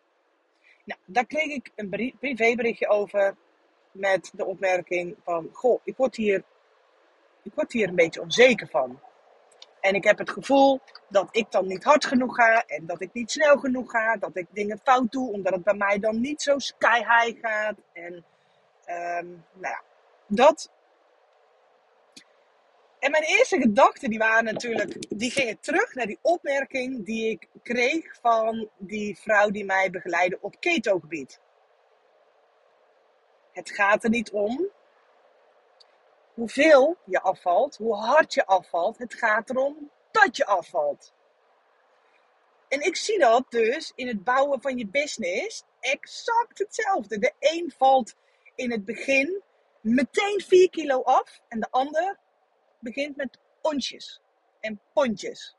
Nou, 0.84 1.00
daar 1.06 1.26
kreeg 1.26 1.48
ik 1.48 1.72
een 1.76 2.16
privéberichtje 2.20 2.88
over 2.88 3.36
met 3.92 4.32
de 4.34 4.46
opmerking 4.46 5.16
van, 5.24 5.50
goh, 5.52 5.82
ik 5.84 5.98
word 5.98 6.16
hier, 6.16 6.44
ik 7.44 7.52
word 7.56 7.72
hier 7.72 7.88
een 7.88 7.96
beetje 7.96 8.22
onzeker 8.22 8.68
van. 8.68 9.00
En 9.82 9.96
ik 9.96 10.04
heb 10.04 10.18
het 10.18 10.30
gevoel 10.30 10.80
dat 11.10 11.28
ik 11.32 11.52
dan 11.52 11.68
niet 11.68 11.84
hard 11.84 12.06
genoeg 12.06 12.36
ga 12.36 12.64
en 12.66 12.86
dat 12.86 13.02
ik 13.02 13.14
niet 13.14 13.32
snel 13.32 13.58
genoeg 13.58 13.92
ga, 13.92 14.16
dat 14.16 14.36
ik 14.36 14.48
dingen 14.52 14.80
fout 14.84 15.12
doe, 15.12 15.32
omdat 15.32 15.54
het 15.54 15.64
bij 15.64 15.74
mij 15.74 16.00
dan 16.00 16.22
niet 16.22 16.42
zo 16.42 16.60
sky 16.60 16.98
high 16.98 17.40
gaat. 17.42 17.76
En 17.94 18.14
um, 18.88 19.46
nou 19.54 19.74
ja, 19.74 19.82
dat. 20.28 20.72
En 23.00 23.12
mijn 23.12 23.24
eerste 23.24 23.60
gedachten 23.60 24.10
die 24.10 24.20
waren 24.20 24.44
natuurlijk, 24.44 25.18
die 25.18 25.32
gingen 25.32 25.60
terug 25.60 25.94
naar 25.94 26.06
die 26.06 26.20
opmerking 26.22 27.06
die 27.06 27.30
ik 27.30 27.48
kreeg 27.64 28.16
van 28.22 28.70
die 28.78 29.18
vrouw 29.18 29.50
die 29.50 29.66
mij 29.66 29.90
begeleidde 29.90 30.38
op 30.42 30.60
keto-gebied. 30.60 31.40
Het 33.52 33.72
gaat 33.72 34.04
er 34.04 34.10
niet 34.10 34.32
om 34.32 34.70
hoeveel 36.34 36.98
je 37.06 37.22
afvalt, 37.22 37.78
hoe 37.78 37.96
hard 37.96 38.34
je 38.34 38.46
afvalt. 38.46 38.98
Het 38.98 39.14
gaat 39.14 39.50
erom 39.50 39.92
dat 40.12 40.38
je 40.38 40.46
afvalt. 40.46 41.14
En 42.68 42.82
ik 42.82 42.96
zie 42.96 43.20
dat 43.20 43.46
dus 43.50 43.92
in 43.96 44.08
het 44.08 44.24
bouwen 44.24 44.62
van 44.62 44.78
je 44.78 44.88
business 44.88 45.64
exact 45.80 46.60
hetzelfde. 46.60 47.20
De 47.20 47.34
een 47.40 47.74
valt 47.78 48.16
in 48.56 48.72
het 48.72 48.86
begin 48.86 49.42
meteen 49.82 50.44
4 50.48 50.70
kilo 50.70 51.02
af 51.02 51.42
en 51.48 51.60
de 51.60 51.68
ander 51.70 52.20
begint 52.80 53.16
met 53.16 53.40
onsjes 53.62 54.22
en 54.60 54.82
pontjes. 54.94 55.56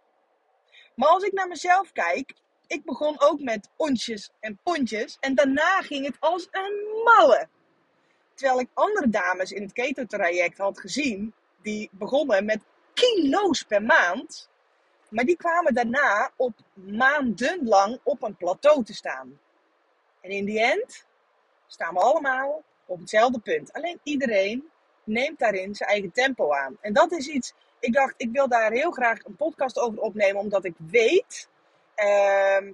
Maar 0.94 1.08
als 1.08 1.22
ik 1.22 1.32
naar 1.32 1.48
mezelf 1.48 1.92
kijk, 1.92 2.34
ik 2.66 2.84
begon 2.84 3.20
ook 3.20 3.40
met 3.40 3.68
onsjes 3.76 4.30
en 4.40 4.60
pontjes 4.62 5.16
en 5.20 5.34
daarna 5.34 5.80
ging 5.80 6.06
het 6.06 6.16
als 6.20 6.48
een 6.50 7.02
malle. 7.04 7.48
Terwijl 8.42 8.62
ik 8.62 8.70
andere 8.74 9.08
dames 9.08 9.52
in 9.52 9.62
het 9.62 9.72
keto-traject 9.72 10.58
had 10.58 10.80
gezien, 10.80 11.34
die 11.60 11.88
begonnen 11.92 12.44
met 12.44 12.60
kilo's 12.94 13.62
per 13.62 13.82
maand, 13.82 14.48
maar 15.08 15.24
die 15.24 15.36
kwamen 15.36 15.74
daarna 15.74 16.30
op 16.36 16.52
maandenlang 16.74 18.00
op 18.02 18.22
een 18.22 18.36
plateau 18.36 18.84
te 18.84 18.94
staan. 18.94 19.40
En 20.20 20.30
in 20.30 20.44
die 20.44 20.60
end 20.60 21.06
staan 21.66 21.94
we 21.94 22.00
allemaal 22.00 22.62
op 22.86 23.00
hetzelfde 23.00 23.38
punt. 23.38 23.72
Alleen 23.72 24.00
iedereen 24.02 24.70
neemt 25.04 25.38
daarin 25.38 25.74
zijn 25.74 25.90
eigen 25.90 26.12
tempo 26.12 26.52
aan. 26.52 26.76
En 26.80 26.92
dat 26.92 27.12
is 27.12 27.26
iets, 27.26 27.54
ik 27.78 27.92
dacht, 27.92 28.14
ik 28.16 28.28
wil 28.32 28.48
daar 28.48 28.72
heel 28.72 28.90
graag 28.90 29.24
een 29.24 29.36
podcast 29.36 29.78
over 29.78 30.00
opnemen, 30.00 30.40
omdat 30.40 30.64
ik 30.64 30.74
weet, 30.76 31.48
ehm, 31.94 32.72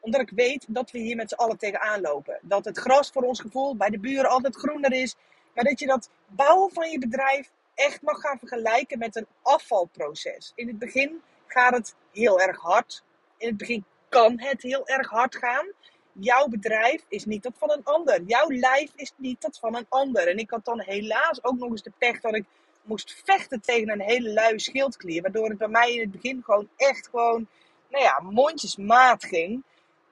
omdat 0.00 0.20
ik 0.20 0.30
weet 0.30 0.64
dat 0.68 0.90
we 0.90 0.98
hier 0.98 1.16
met 1.16 1.28
z'n 1.28 1.34
allen 1.34 1.58
tegenaan 1.58 2.00
lopen. 2.00 2.38
Dat 2.42 2.64
het 2.64 2.78
gras 2.78 3.10
voor 3.10 3.22
ons 3.22 3.40
gevoel 3.40 3.76
bij 3.76 3.90
de 3.90 3.98
buren 3.98 4.30
altijd 4.30 4.56
groener 4.56 4.92
is. 4.92 5.16
Maar 5.54 5.64
dat 5.64 5.78
je 5.78 5.86
dat 5.86 6.10
bouwen 6.26 6.72
van 6.72 6.90
je 6.90 6.98
bedrijf 6.98 7.50
echt 7.74 8.02
mag 8.02 8.20
gaan 8.20 8.38
vergelijken 8.38 8.98
met 8.98 9.16
een 9.16 9.26
afvalproces. 9.42 10.52
In 10.54 10.68
het 10.68 10.78
begin 10.78 11.20
gaat 11.46 11.74
het 11.74 11.94
heel 12.12 12.40
erg 12.40 12.58
hard. 12.58 13.02
In 13.36 13.48
het 13.48 13.56
begin 13.56 13.84
kan 14.08 14.40
het 14.40 14.62
heel 14.62 14.86
erg 14.86 15.08
hard 15.08 15.36
gaan. 15.36 15.66
Jouw 16.12 16.48
bedrijf 16.48 17.04
is 17.08 17.24
niet 17.24 17.42
dat 17.42 17.58
van 17.58 17.70
een 17.70 17.84
ander. 17.84 18.22
Jouw 18.22 18.50
lijf 18.50 18.90
is 18.96 19.12
niet 19.16 19.40
dat 19.40 19.58
van 19.58 19.76
een 19.76 19.86
ander. 19.88 20.28
En 20.28 20.38
ik 20.38 20.50
had 20.50 20.64
dan 20.64 20.80
helaas 20.80 21.44
ook 21.44 21.58
nog 21.58 21.70
eens 21.70 21.82
de 21.82 21.92
pech 21.98 22.20
dat 22.20 22.34
ik 22.34 22.44
moest 22.82 23.20
vechten 23.24 23.60
tegen 23.60 23.90
een 23.90 24.00
hele 24.00 24.30
luie 24.30 24.60
schildklier. 24.60 25.22
Waardoor 25.22 25.48
het 25.48 25.58
bij 25.58 25.68
mij 25.68 25.94
in 25.94 26.00
het 26.00 26.10
begin 26.10 26.42
gewoon 26.42 26.68
echt 26.76 27.08
gewoon, 27.08 27.46
nou 27.88 28.04
ja, 28.04 28.20
mondjesmaat 28.20 29.24
ging. 29.24 29.62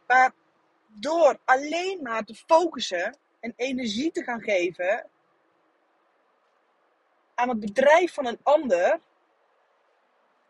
Maar 0.08 0.32
door 0.86 1.38
alleen 1.44 1.98
maar 2.02 2.24
te 2.24 2.34
focussen 2.34 3.16
en 3.40 3.52
energie 3.56 4.10
te 4.10 4.22
gaan 4.22 4.42
geven 4.42 5.06
aan 7.34 7.48
het 7.48 7.60
bedrijf 7.60 8.14
van 8.14 8.26
een 8.26 8.38
ander, 8.42 9.00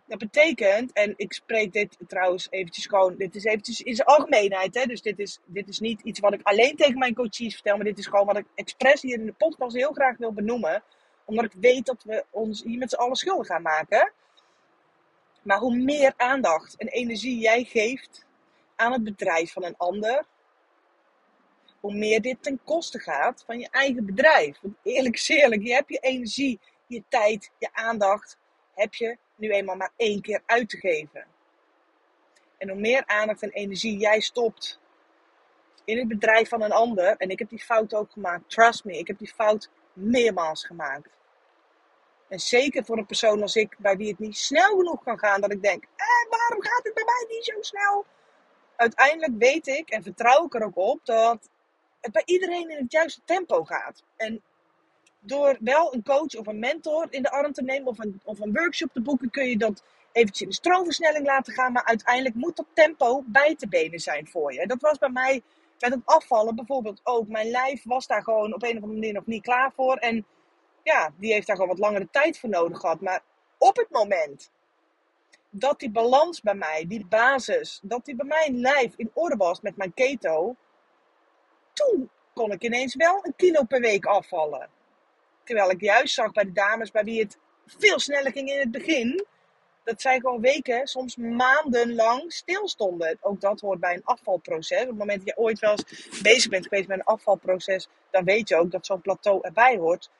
dat 0.06 0.18
betekent, 0.18 0.92
en 0.92 1.14
ik 1.16 1.32
spreek 1.32 1.72
dit 1.72 1.96
trouwens 2.06 2.46
eventjes 2.50 2.86
gewoon, 2.86 3.16
dit 3.16 3.34
is 3.34 3.44
eventjes 3.44 3.80
in 3.82 3.94
zijn 3.94 4.08
algemeenheid, 4.08 4.74
hè, 4.74 4.84
dus 4.86 5.02
dit 5.02 5.18
is, 5.18 5.40
dit 5.44 5.68
is 5.68 5.78
niet 5.78 6.00
iets 6.00 6.20
wat 6.20 6.32
ik 6.32 6.42
alleen 6.42 6.76
tegen 6.76 6.98
mijn 6.98 7.14
coaches 7.14 7.54
vertel, 7.54 7.76
maar 7.76 7.84
dit 7.84 7.98
is 7.98 8.06
gewoon 8.06 8.26
wat 8.26 8.36
ik 8.36 8.46
expres 8.54 9.02
hier 9.02 9.18
in 9.18 9.26
de 9.26 9.32
podcast 9.32 9.76
heel 9.76 9.92
graag 9.92 10.16
wil 10.16 10.32
benoemen, 10.32 10.82
omdat 11.24 11.44
ik 11.44 11.52
weet 11.60 11.86
dat 11.86 12.02
we 12.02 12.24
ons 12.30 12.62
hier 12.62 12.78
met 12.78 12.90
z'n 12.90 12.96
allen 12.96 13.16
schuldig 13.16 13.46
gaan 13.46 13.62
maken. 13.62 14.12
Maar 15.42 15.58
hoe 15.58 15.76
meer 15.76 16.12
aandacht 16.16 16.76
en 16.76 16.88
energie 16.88 17.38
jij 17.38 17.64
geeft 17.64 18.26
aan 18.78 18.92
het 18.92 19.04
bedrijf 19.04 19.52
van 19.52 19.64
een 19.64 19.76
ander, 19.76 20.26
hoe 21.80 21.94
meer 21.94 22.20
dit 22.20 22.42
ten 22.42 22.60
koste 22.64 22.98
gaat 22.98 23.42
van 23.46 23.58
je 23.58 23.68
eigen 23.70 24.06
bedrijf. 24.06 24.58
Want 24.60 24.74
eerlijk 24.82 25.14
is 25.14 25.28
eerlijk, 25.28 25.62
je 25.62 25.72
hebt 25.72 25.88
je 25.88 25.98
energie, 25.98 26.60
je 26.86 27.02
tijd, 27.08 27.50
je 27.58 27.68
aandacht, 27.72 28.38
heb 28.74 28.94
je 28.94 29.16
nu 29.34 29.50
eenmaal 29.50 29.76
maar 29.76 29.92
één 29.96 30.20
keer 30.20 30.42
uit 30.46 30.68
te 30.68 30.76
geven. 30.76 31.26
En 32.56 32.68
hoe 32.68 32.80
meer 32.80 33.06
aandacht 33.06 33.42
en 33.42 33.50
energie 33.50 33.98
jij 33.98 34.20
stopt 34.20 34.80
in 35.84 35.98
het 35.98 36.08
bedrijf 36.08 36.48
van 36.48 36.62
een 36.62 36.72
ander, 36.72 37.16
en 37.16 37.30
ik 37.30 37.38
heb 37.38 37.48
die 37.48 37.64
fout 37.64 37.94
ook 37.94 38.12
gemaakt, 38.12 38.50
trust 38.50 38.84
me, 38.84 38.98
ik 38.98 39.06
heb 39.06 39.18
die 39.18 39.32
fout 39.34 39.70
meermaals 39.92 40.64
gemaakt. 40.64 41.08
En 42.28 42.38
zeker 42.38 42.84
voor 42.84 42.98
een 42.98 43.06
persoon 43.06 43.42
als 43.42 43.56
ik, 43.56 43.76
bij 43.78 43.96
wie 43.96 44.08
het 44.08 44.18
niet 44.18 44.36
snel 44.36 44.76
genoeg 44.76 45.02
kan 45.02 45.18
gaan, 45.18 45.40
dat 45.40 45.52
ik 45.52 45.62
denk, 45.62 45.84
eh, 45.84 46.30
waarom 46.30 46.62
gaat 46.62 46.84
het 46.84 46.94
bij 46.94 47.04
mij 47.04 47.26
niet 47.28 47.44
zo 47.44 47.54
snel? 47.60 48.06
Uiteindelijk 48.78 49.32
weet 49.38 49.66
ik 49.66 49.90
en 49.90 50.02
vertrouw 50.02 50.44
ik 50.44 50.54
er 50.54 50.64
ook 50.64 50.76
op 50.76 51.00
dat 51.04 51.48
het 52.00 52.12
bij 52.12 52.22
iedereen 52.24 52.70
in 52.70 52.76
het 52.76 52.92
juiste 52.92 53.20
tempo 53.24 53.64
gaat. 53.64 54.02
En 54.16 54.42
door 55.20 55.56
wel 55.60 55.94
een 55.94 56.02
coach 56.02 56.36
of 56.36 56.46
een 56.46 56.58
mentor 56.58 57.06
in 57.10 57.22
de 57.22 57.30
arm 57.30 57.52
te 57.52 57.62
nemen 57.62 57.88
of 57.88 57.98
een, 57.98 58.20
of 58.24 58.40
een 58.40 58.52
workshop 58.52 58.92
te 58.92 59.00
boeken, 59.00 59.30
kun 59.30 59.48
je 59.48 59.56
dat 59.56 59.82
eventjes 60.12 60.42
in 60.42 60.48
de 60.48 60.54
stroomversnelling 60.54 61.26
laten 61.26 61.52
gaan. 61.52 61.72
Maar 61.72 61.84
uiteindelijk 61.84 62.34
moet 62.34 62.56
dat 62.56 62.66
tempo 62.72 63.22
bij 63.26 63.54
te 63.54 63.68
benen 63.68 64.00
zijn 64.00 64.28
voor 64.28 64.52
je. 64.52 64.66
Dat 64.66 64.80
was 64.80 64.98
bij 64.98 65.10
mij 65.10 65.42
met 65.78 65.90
het 65.90 66.02
afvallen 66.04 66.54
bijvoorbeeld 66.54 67.00
ook. 67.02 67.28
Mijn 67.28 67.50
lijf 67.50 67.82
was 67.84 68.06
daar 68.06 68.22
gewoon 68.22 68.54
op 68.54 68.62
een 68.62 68.68
of 68.68 68.82
andere 68.82 68.92
manier 68.92 69.12
nog 69.12 69.26
niet 69.26 69.42
klaar 69.42 69.72
voor. 69.72 69.96
En 69.96 70.26
ja, 70.82 71.12
die 71.16 71.32
heeft 71.32 71.46
daar 71.46 71.56
gewoon 71.56 71.70
wat 71.70 71.86
langere 71.86 72.08
tijd 72.10 72.38
voor 72.38 72.48
nodig 72.48 72.78
gehad. 72.78 73.00
Maar 73.00 73.22
op 73.58 73.76
het 73.76 73.90
moment 73.90 74.50
dat 75.50 75.78
die 75.78 75.90
balans 75.90 76.40
bij 76.40 76.54
mij, 76.54 76.84
die 76.88 77.06
basis, 77.06 77.80
dat 77.82 78.04
die 78.04 78.14
bij 78.16 78.26
mijn 78.26 78.60
lijf 78.60 78.92
in 78.96 79.10
orde 79.14 79.36
was 79.36 79.60
met 79.60 79.76
mijn 79.76 79.94
keto, 79.94 80.56
toen 81.72 82.10
kon 82.34 82.52
ik 82.52 82.62
ineens 82.62 82.94
wel 82.94 83.20
een 83.22 83.36
kilo 83.36 83.64
per 83.64 83.80
week 83.80 84.06
afvallen. 84.06 84.68
Terwijl 85.44 85.70
ik 85.70 85.80
juist 85.80 86.14
zag 86.14 86.32
bij 86.32 86.44
de 86.44 86.52
dames 86.52 86.90
bij 86.90 87.04
wie 87.04 87.20
het 87.20 87.38
veel 87.66 87.98
sneller 87.98 88.32
ging 88.32 88.50
in 88.50 88.58
het 88.58 88.70
begin, 88.70 89.26
dat 89.88 90.00
zij 90.00 90.20
gewoon 90.20 90.40
weken, 90.40 90.86
soms 90.86 91.16
maandenlang 91.16 92.32
stilstonden. 92.32 93.18
Ook 93.20 93.40
dat 93.40 93.60
hoort 93.60 93.80
bij 93.80 93.94
een 93.94 94.04
afvalproces. 94.04 94.82
Op 94.82 94.88
het 94.88 94.98
moment 94.98 95.18
dat 95.18 95.28
je 95.28 95.42
ooit 95.42 95.58
wel 95.58 95.70
eens 95.70 96.20
bezig 96.22 96.50
bent 96.50 96.66
geweest 96.66 96.88
met 96.88 96.98
een 96.98 97.04
afvalproces, 97.04 97.88
dan 98.10 98.24
weet 98.24 98.48
je 98.48 98.56
ook 98.56 98.70
dat 98.70 98.86
zo'n 98.86 99.00
plateau 99.00 99.38
erbij 99.42 99.76
hoort. 99.76 100.10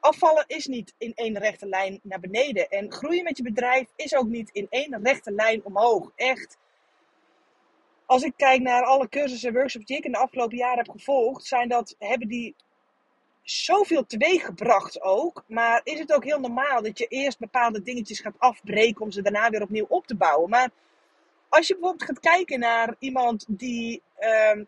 Afvallen 0.00 0.44
is 0.46 0.66
niet 0.66 0.94
in 0.98 1.14
één 1.14 1.38
rechte 1.38 1.66
lijn 1.66 2.00
naar 2.02 2.20
beneden. 2.20 2.68
En 2.68 2.92
groeien 2.92 3.24
met 3.24 3.36
je 3.36 3.42
bedrijf 3.42 3.88
is 3.96 4.14
ook 4.14 4.26
niet 4.26 4.50
in 4.52 4.66
één 4.70 5.02
rechte 5.02 5.32
lijn 5.32 5.64
omhoog. 5.64 6.12
Echt. 6.16 6.58
Als 8.06 8.22
ik 8.22 8.32
kijk 8.36 8.60
naar 8.60 8.82
alle 8.82 9.08
cursussen 9.08 9.48
en 9.48 9.54
workshops 9.54 9.84
die 9.84 9.96
ik 9.96 10.04
in 10.04 10.12
de 10.12 10.18
afgelopen 10.18 10.56
jaren 10.56 10.84
heb 10.84 10.90
gevolgd, 10.90 11.44
zijn 11.44 11.68
dat, 11.68 11.94
hebben 11.98 12.28
die 12.28 12.54
zoveel 13.42 14.06
teweeggebracht 14.06 15.00
ook. 15.02 15.44
Maar 15.46 15.80
is 15.84 15.98
het 15.98 16.12
ook 16.12 16.24
heel 16.24 16.40
normaal 16.40 16.82
dat 16.82 16.98
je 16.98 17.06
eerst 17.06 17.38
bepaalde 17.38 17.82
dingetjes 17.82 18.20
gaat 18.20 18.38
afbreken 18.38 19.00
om 19.00 19.10
ze 19.10 19.22
daarna 19.22 19.50
weer 19.50 19.62
opnieuw 19.62 19.86
op 19.88 20.06
te 20.06 20.16
bouwen? 20.16 20.50
Maar 20.50 20.70
als 21.48 21.66
je 21.66 21.74
bijvoorbeeld 21.74 22.08
gaat 22.08 22.20
kijken 22.20 22.58
naar 22.58 22.94
iemand 22.98 23.44
die 23.48 24.02
ehm, 24.16 24.64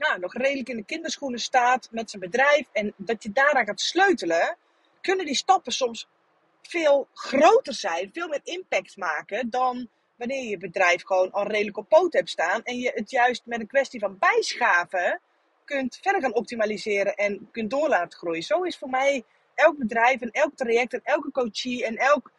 nou, 0.00 0.20
nog 0.20 0.34
redelijk 0.34 0.68
in 0.68 0.76
de 0.76 0.84
kinderschoenen 0.84 1.38
staat 1.40 1.88
met 1.90 2.10
zijn 2.10 2.22
bedrijf 2.22 2.68
en 2.72 2.92
dat 2.96 3.22
je 3.22 3.32
daaraan 3.32 3.66
gaat 3.66 3.80
sleutelen, 3.80 4.56
kunnen 5.00 5.26
die 5.26 5.34
stappen 5.34 5.72
soms 5.72 6.08
veel 6.62 7.08
groter 7.14 7.74
zijn, 7.74 8.10
veel 8.12 8.28
meer 8.28 8.40
impact 8.42 8.96
maken 8.96 9.50
dan 9.50 9.88
wanneer 10.16 10.44
je 10.44 10.56
bedrijf 10.56 11.02
gewoon 11.04 11.30
al 11.30 11.46
redelijk 11.46 11.76
op 11.76 11.88
poot 11.88 12.12
hebt 12.12 12.30
staan 12.30 12.62
en 12.62 12.78
je 12.78 12.92
het 12.94 13.10
juist 13.10 13.42
met 13.44 13.60
een 13.60 13.66
kwestie 13.66 14.00
van 14.00 14.18
bijschaven 14.18 15.20
kunt 15.64 15.98
verder 16.02 16.20
gaan 16.20 16.34
optimaliseren 16.34 17.14
en 17.14 17.48
kunt 17.52 17.70
door 17.70 17.88
laten 17.88 18.18
groeien. 18.18 18.42
Zo 18.42 18.62
is 18.62 18.78
voor 18.78 18.90
mij 18.90 19.24
elk 19.54 19.78
bedrijf 19.78 20.20
en 20.20 20.30
elk 20.30 20.56
traject 20.56 20.92
en 20.92 21.00
elke 21.02 21.30
coachie 21.30 21.86
en 21.86 21.96
elk 21.96 22.30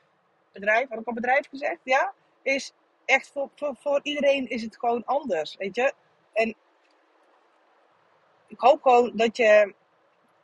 bedrijf, 0.51 0.89
had 0.89 0.99
ik 0.99 1.07
al 1.07 1.13
bedrijf 1.13 1.47
gezegd? 1.49 1.79
Ja, 1.83 2.13
is 2.41 2.73
echt 3.05 3.31
voor, 3.33 3.49
voor, 3.55 3.75
voor 3.79 3.99
iedereen 4.03 4.49
is 4.49 4.61
het 4.61 4.77
gewoon 4.77 5.05
anders, 5.05 5.55
weet 5.55 5.75
je. 5.75 5.93
En 6.33 6.55
ik 8.51 8.59
hoop 8.59 8.81
gewoon 8.81 9.11
dat 9.15 9.37
je, 9.37 9.73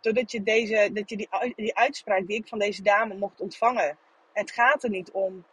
doordat 0.01 0.31
je, 0.31 0.43
deze, 0.43 0.89
dat 0.93 1.09
je 1.09 1.17
die, 1.17 1.53
die 1.55 1.77
uitspraak 1.77 2.27
die 2.27 2.37
ik 2.37 2.47
van 2.47 2.59
deze 2.59 2.81
dame 2.81 3.15
mocht 3.15 3.41
ontvangen. 3.41 3.97
Het 4.33 4.51
gaat 4.51 4.83
er 4.83 4.89
niet 4.89 5.11
om 5.11 5.45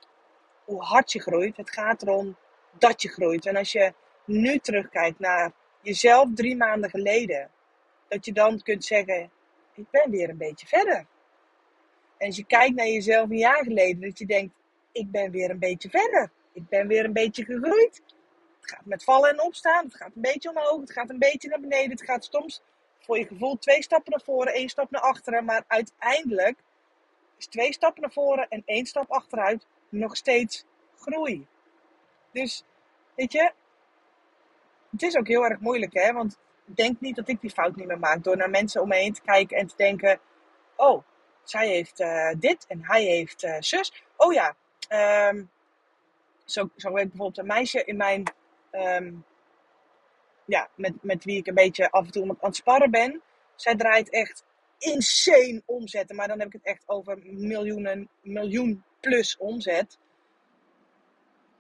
hoe 0.65 0.83
hard 0.83 1.13
je 1.13 1.21
groeit. 1.21 1.57
Het 1.57 1.71
gaat 1.71 2.03
erom 2.03 2.37
dat 2.79 3.03
je 3.03 3.09
groeit. 3.09 3.47
En 3.47 3.57
als 3.57 3.73
je 3.73 3.93
nu 4.25 4.59
terugkijkt 4.59 5.19
naar 5.19 5.53
jezelf 5.81 6.29
drie 6.35 6.57
maanden 6.57 6.91
geleden, 6.91 7.51
dat 8.09 8.25
je 8.25 8.33
dan 8.33 8.63
kunt 8.63 8.85
zeggen: 8.85 9.31
Ik 9.75 9.91
ben 9.91 10.11
weer 10.11 10.29
een 10.29 10.37
beetje 10.37 10.67
verder. 10.67 11.07
En 12.17 12.27
als 12.27 12.37
je 12.37 12.45
kijkt 12.45 12.75
naar 12.75 12.87
jezelf 12.87 13.31
een 13.31 13.39
jaar 13.39 13.65
geleden, 13.65 14.01
dat 14.01 14.19
je 14.19 14.27
denkt: 14.27 14.55
Ik 14.93 15.11
ben 15.11 15.31
weer 15.31 15.51
een 15.51 15.59
beetje 15.59 15.91
verder. 15.91 16.31
Ik 16.53 16.69
ben 16.69 16.87
weer 16.87 17.05
een 17.05 17.13
beetje 17.13 17.45
gegroeid. 17.45 18.03
Het 18.65 18.75
gaat 18.75 18.87
met 18.87 19.05
vallen 19.05 19.31
en 19.31 19.43
opstaan. 19.43 19.85
Het 19.85 19.97
gaat 19.97 20.11
een 20.15 20.23
beetje 20.23 20.51
omhoog. 20.51 20.81
Het 20.81 20.93
gaat 20.93 21.11
een 21.11 21.19
beetje 21.19 21.49
naar 21.49 21.61
beneden. 21.61 21.91
Het 21.91 22.05
gaat 22.05 22.25
soms 22.25 22.63
voor 23.01 23.19
je 23.19 23.27
gevoel 23.27 23.59
twee 23.59 23.83
stappen 23.83 24.11
naar 24.11 24.25
voren, 24.25 24.53
één 24.53 24.69
stap 24.69 24.91
naar 24.91 25.01
achteren. 25.01 25.45
Maar 25.45 25.65
uiteindelijk 25.67 26.59
is 27.39 27.47
twee 27.47 27.73
stappen 27.73 28.03
naar 28.03 28.13
voren 28.13 28.49
en 28.49 28.63
één 28.67 28.87
stap 28.87 29.11
achteruit 29.11 29.67
nog 29.89 30.17
steeds 30.17 30.65
groei. 30.99 31.47
Dus, 32.33 32.65
weet 33.15 33.33
je, 33.33 33.53
het 34.91 35.03
is 35.03 35.17
ook 35.17 35.29
heel 35.29 35.45
erg 35.45 35.61
moeilijk, 35.61 35.95
hè? 35.95 36.13
Want 36.13 36.39
denk 36.65 37.01
niet 37.01 37.17
dat 37.17 37.29
ik 37.29 37.41
die 37.41 37.51
fout 37.51 37.77
niet 37.77 37.87
meer 37.87 37.99
maak. 37.99 38.23
Door 38.23 38.37
naar 38.37 38.51
mensen 38.51 38.83
om 38.83 38.89
me 38.89 38.97
heen 38.97 39.13
te 39.13 39.23
kijken 39.23 39.57
en 39.57 39.67
te 39.67 39.77
denken: 39.77 40.21
oh, 40.77 41.03
zij 41.43 41.69
heeft 41.69 42.01
uh, 42.01 42.33
dit 42.39 42.67
en 42.67 42.85
hij 42.85 43.03
heeft 43.03 43.45
uh, 43.45 43.57
zus. 43.59 44.05
Oh 44.17 44.33
ja, 44.33 44.57
um, 45.29 45.51
zo, 46.45 46.71
zo 46.77 46.93
weet 46.93 47.09
bijvoorbeeld 47.09 47.39
een 47.39 47.47
meisje 47.47 47.85
in 47.85 47.97
mijn. 47.97 48.23
Um, 48.75 49.25
ja, 50.45 50.69
met, 50.75 51.03
met 51.03 51.25
wie 51.25 51.39
ik 51.39 51.47
een 51.47 51.55
beetje 51.55 51.91
af 51.91 52.05
en 52.05 52.13
toe 52.13 52.23
aan 52.29 52.37
het 52.41 52.57
sparren 52.57 52.91
ben. 52.91 53.23
Zij 53.55 53.77
draait 53.77 54.11
echt 54.11 54.45
insane 54.79 55.63
omzetten. 55.67 56.17
Maar 56.17 56.29
dan 56.29 56.39
heb 56.39 56.47
ik 56.47 56.53
het 56.53 56.65
echt 56.65 56.83
over 56.87 57.19
miljoenen, 57.23 58.09
miljoen 58.23 58.85
plus 59.01 59.37
omzet. 59.37 59.99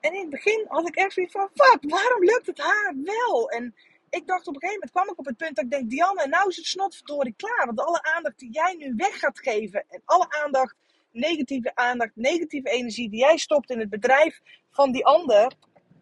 En 0.00 0.14
in 0.14 0.20
het 0.20 0.30
begin 0.30 0.64
had 0.68 0.88
ik 0.88 0.96
echt 0.96 1.12
zoiets 1.12 1.32
van, 1.32 1.48
fuck, 1.54 1.90
waarom 1.90 2.24
lukt 2.24 2.46
het 2.46 2.58
haar 2.58 2.94
wel? 3.04 3.50
En 3.50 3.74
ik 4.10 4.26
dacht 4.26 4.46
op 4.46 4.54
een 4.54 4.60
gegeven 4.60 4.80
moment, 4.80 4.90
kwam 4.90 5.08
ik 5.08 5.18
op 5.18 5.26
het 5.26 5.36
punt 5.36 5.56
dat 5.56 5.64
ik 5.64 5.70
denk, 5.70 5.90
Dianne, 5.90 6.26
nou 6.26 6.48
is 6.48 6.56
het 6.56 6.66
snotverdorie 6.66 7.34
klaar. 7.36 7.66
Want 7.66 7.80
alle 7.80 8.02
aandacht 8.02 8.38
die 8.38 8.52
jij 8.52 8.74
nu 8.74 8.94
weg 8.96 9.18
gaat 9.18 9.38
geven 9.38 9.84
en 9.88 10.02
alle 10.04 10.26
aandacht, 10.28 10.74
negatieve 11.10 11.74
aandacht, 11.74 12.12
negatieve 12.14 12.70
energie 12.70 13.10
die 13.10 13.20
jij 13.20 13.36
stopt 13.36 13.70
in 13.70 13.78
het 13.78 13.90
bedrijf 13.90 14.40
van 14.70 14.92
die 14.92 15.04
ander, 15.06 15.52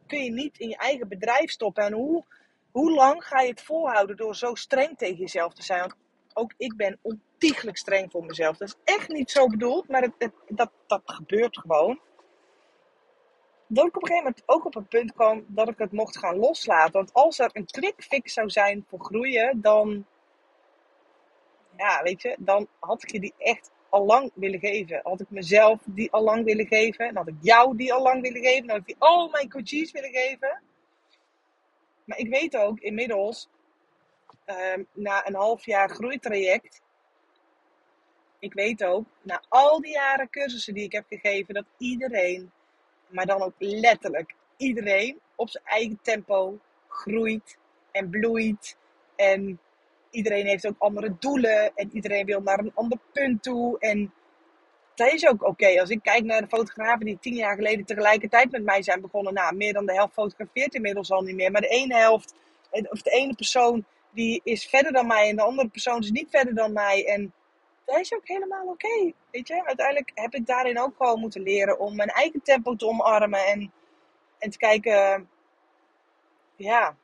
kun 0.06 0.24
je 0.24 0.30
niet 0.30 0.58
in 0.58 0.68
je 0.68 0.76
eigen 0.76 1.08
bedrijf 1.08 1.50
stoppen. 1.50 1.84
En 1.84 1.92
hoe, 1.92 2.24
hoe 2.70 2.92
lang 2.92 3.24
ga 3.24 3.40
je 3.40 3.50
het 3.50 3.62
volhouden 3.62 4.16
door 4.16 4.36
zo 4.36 4.54
streng 4.54 4.98
tegen 4.98 5.16
jezelf 5.16 5.54
te 5.54 5.62
zijn? 5.62 5.80
Want 5.80 5.96
ook 6.34 6.52
ik 6.56 6.76
ben 6.76 6.98
ontiegelijk 7.02 7.76
streng 7.76 8.10
voor 8.10 8.24
mezelf. 8.24 8.56
Dat 8.56 8.68
is 8.68 8.94
echt 8.94 9.08
niet 9.08 9.30
zo 9.30 9.46
bedoeld, 9.46 9.88
maar 9.88 10.02
het, 10.02 10.30
dat, 10.48 10.70
dat 10.86 11.02
gebeurt 11.04 11.58
gewoon. 11.58 12.00
Dat 13.66 13.86
ik 13.86 13.96
op 13.96 14.02
een 14.02 14.08
gegeven 14.08 14.28
moment 14.28 14.42
ook 14.46 14.64
op 14.64 14.74
het 14.74 14.88
punt 14.88 15.12
kwam 15.12 15.44
dat 15.48 15.68
ik 15.68 15.78
het 15.78 15.92
mocht 15.92 16.18
gaan 16.18 16.36
loslaten. 16.36 16.92
Want 16.92 17.12
als 17.12 17.38
er 17.38 17.50
een 17.52 17.66
quick 17.66 18.02
fix 18.02 18.32
zou 18.32 18.50
zijn 18.50 18.84
voor 18.88 19.00
groeien, 19.00 19.60
dan, 19.60 20.06
ja, 21.76 22.02
weet 22.02 22.22
je, 22.22 22.36
dan 22.38 22.68
had 22.78 23.02
ik 23.02 23.10
je 23.10 23.20
die 23.20 23.34
echt 23.38 23.70
al 23.92 24.04
lang 24.04 24.30
willen 24.34 24.60
geven. 24.60 25.00
Had 25.02 25.20
ik 25.20 25.30
mezelf 25.30 25.80
die 25.84 26.10
al 26.10 26.22
lang 26.22 26.44
willen 26.44 26.66
geven. 26.66 27.06
Dan 27.06 27.16
had 27.16 27.28
ik 27.28 27.34
jou 27.40 27.76
die 27.76 27.92
al 27.92 28.02
lang 28.02 28.22
willen 28.22 28.42
geven. 28.42 28.66
Dan 28.66 28.70
had 28.70 28.78
ik 28.78 28.86
die 28.86 28.96
al 28.98 29.28
mijn 29.28 29.50
coaches 29.50 29.92
willen 29.92 30.12
geven. 30.12 30.62
Maar 32.04 32.18
ik 32.18 32.28
weet 32.28 32.56
ook 32.56 32.80
inmiddels, 32.80 33.48
um, 34.46 34.86
na 34.92 35.26
een 35.26 35.34
half 35.34 35.66
jaar 35.66 35.90
groeitraject, 35.90 36.82
ik 38.38 38.52
weet 38.52 38.84
ook, 38.84 39.06
na 39.22 39.42
al 39.48 39.80
die 39.80 39.92
jaren 39.92 40.30
cursussen 40.30 40.74
die 40.74 40.84
ik 40.84 40.92
heb 40.92 41.04
gegeven, 41.08 41.54
dat 41.54 41.64
iedereen, 41.78 42.50
maar 43.08 43.26
dan 43.26 43.42
ook 43.42 43.54
letterlijk 43.58 44.34
iedereen, 44.56 45.20
op 45.34 45.48
zijn 45.48 45.64
eigen 45.64 45.98
tempo 46.02 46.58
groeit 46.88 47.58
en 47.90 48.10
bloeit. 48.10 48.76
En 49.16 49.60
iedereen 50.12 50.46
heeft 50.46 50.66
ook 50.66 50.78
andere 50.78 51.16
doelen 51.18 51.72
en 51.74 51.90
iedereen 51.92 52.26
wil 52.26 52.40
naar 52.40 52.58
een 52.58 52.72
ander 52.74 52.98
punt 53.12 53.42
toe. 53.42 53.78
En 53.78 54.12
dat 54.94 55.12
is 55.12 55.26
ook 55.26 55.46
oké. 55.46 55.80
Als 55.80 55.90
ik 55.90 56.02
kijk 56.02 56.24
naar 56.24 56.40
de 56.40 56.48
fotografen 56.48 57.06
die 57.06 57.18
tien 57.20 57.34
jaar 57.34 57.54
geleden 57.54 57.84
tegelijkertijd 57.84 58.50
met 58.50 58.64
mij 58.64 58.82
zijn 58.82 59.00
begonnen. 59.00 59.34
Nou, 59.34 59.56
meer 59.56 59.72
dan 59.72 59.86
de 59.86 59.94
helft 59.94 60.12
fotografeert 60.12 60.74
inmiddels 60.74 61.10
al 61.10 61.22
niet 61.22 61.34
meer. 61.34 61.50
Maar 61.50 61.60
de 61.60 61.68
ene 61.68 61.96
helft, 61.96 62.34
of 62.70 63.02
de 63.02 63.10
ene 63.10 63.34
persoon, 63.34 63.84
die 64.10 64.40
is 64.44 64.66
verder 64.66 64.92
dan 64.92 65.06
mij. 65.06 65.28
En 65.28 65.36
de 65.36 65.42
andere 65.42 65.68
persoon 65.68 66.00
is 66.00 66.10
niet 66.10 66.30
verder 66.30 66.54
dan 66.54 66.72
mij. 66.72 67.06
En 67.06 67.32
dat 67.84 67.98
is 67.98 68.14
ook 68.14 68.28
helemaal 68.28 68.66
oké. 68.66 69.12
Weet 69.30 69.48
je, 69.48 69.64
uiteindelijk 69.66 70.10
heb 70.14 70.34
ik 70.34 70.46
daarin 70.46 70.80
ook 70.80 70.96
gewoon 70.96 71.20
moeten 71.20 71.42
leren 71.42 71.78
om 71.78 71.96
mijn 71.96 72.08
eigen 72.08 72.42
tempo 72.42 72.76
te 72.76 72.86
omarmen. 72.86 73.46
En, 73.46 73.72
en 74.38 74.50
te 74.50 74.58
kijken, 74.58 75.28
ja, 76.56 76.96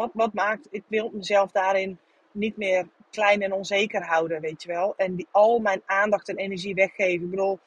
wat, 0.00 0.10
wat 0.14 0.32
maakt, 0.32 0.66
ik 0.70 0.82
wil 0.86 1.10
mezelf 1.12 1.50
daarin 1.50 1.98
niet 2.32 2.56
meer 2.56 2.88
klein 3.10 3.42
en 3.42 3.52
onzeker 3.52 4.02
houden, 4.02 4.40
weet 4.40 4.62
je 4.62 4.68
wel. 4.68 4.94
En 4.96 5.14
die, 5.14 5.26
al 5.30 5.58
mijn 5.58 5.82
aandacht 5.86 6.28
en 6.28 6.36
energie 6.36 6.74
weggeven. 6.74 7.24
Ik 7.24 7.30
bedoel, 7.30 7.58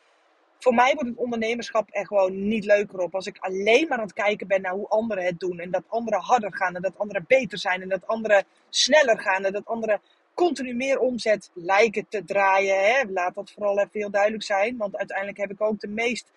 voor 0.59 0.73
mij 0.73 0.93
wordt 0.93 1.09
het 1.09 1.17
ondernemerschap 1.17 1.87
er 1.91 2.07
gewoon 2.07 2.47
niet 2.47 2.65
leuker 2.65 2.99
op. 2.99 3.15
Als 3.15 3.25
ik 3.25 3.37
alleen 3.39 3.87
maar 3.87 3.97
aan 3.97 4.03
het 4.03 4.13
kijken 4.13 4.47
ben 4.47 4.61
naar 4.61 4.73
hoe 4.73 4.87
anderen 4.87 5.23
het 5.25 5.39
doen. 5.39 5.59
En 5.59 5.71
dat 5.71 5.83
anderen 5.87 6.19
harder 6.19 6.55
gaan 6.55 6.75
en 6.75 6.81
dat 6.81 6.97
anderen 6.97 7.25
beter 7.27 7.57
zijn. 7.57 7.81
En 7.81 7.89
dat 7.89 8.07
anderen 8.07 8.45
sneller 8.69 9.19
gaan 9.19 9.45
en 9.45 9.53
dat 9.53 9.65
anderen 9.65 10.01
continu 10.33 10.75
meer 10.75 10.99
omzet 10.99 11.49
lijken 11.53 12.05
te 12.09 12.25
draaien. 12.25 12.83
Hè? 12.83 13.03
Laat 13.09 13.35
dat 13.35 13.51
vooral 13.51 13.79
even 13.79 13.89
heel 13.91 14.11
duidelijk 14.11 14.43
zijn. 14.43 14.77
Want 14.77 14.97
uiteindelijk 14.97 15.37
heb 15.37 15.51
ik 15.51 15.61
ook 15.61 15.79
de 15.79 15.87
meest 15.87 16.31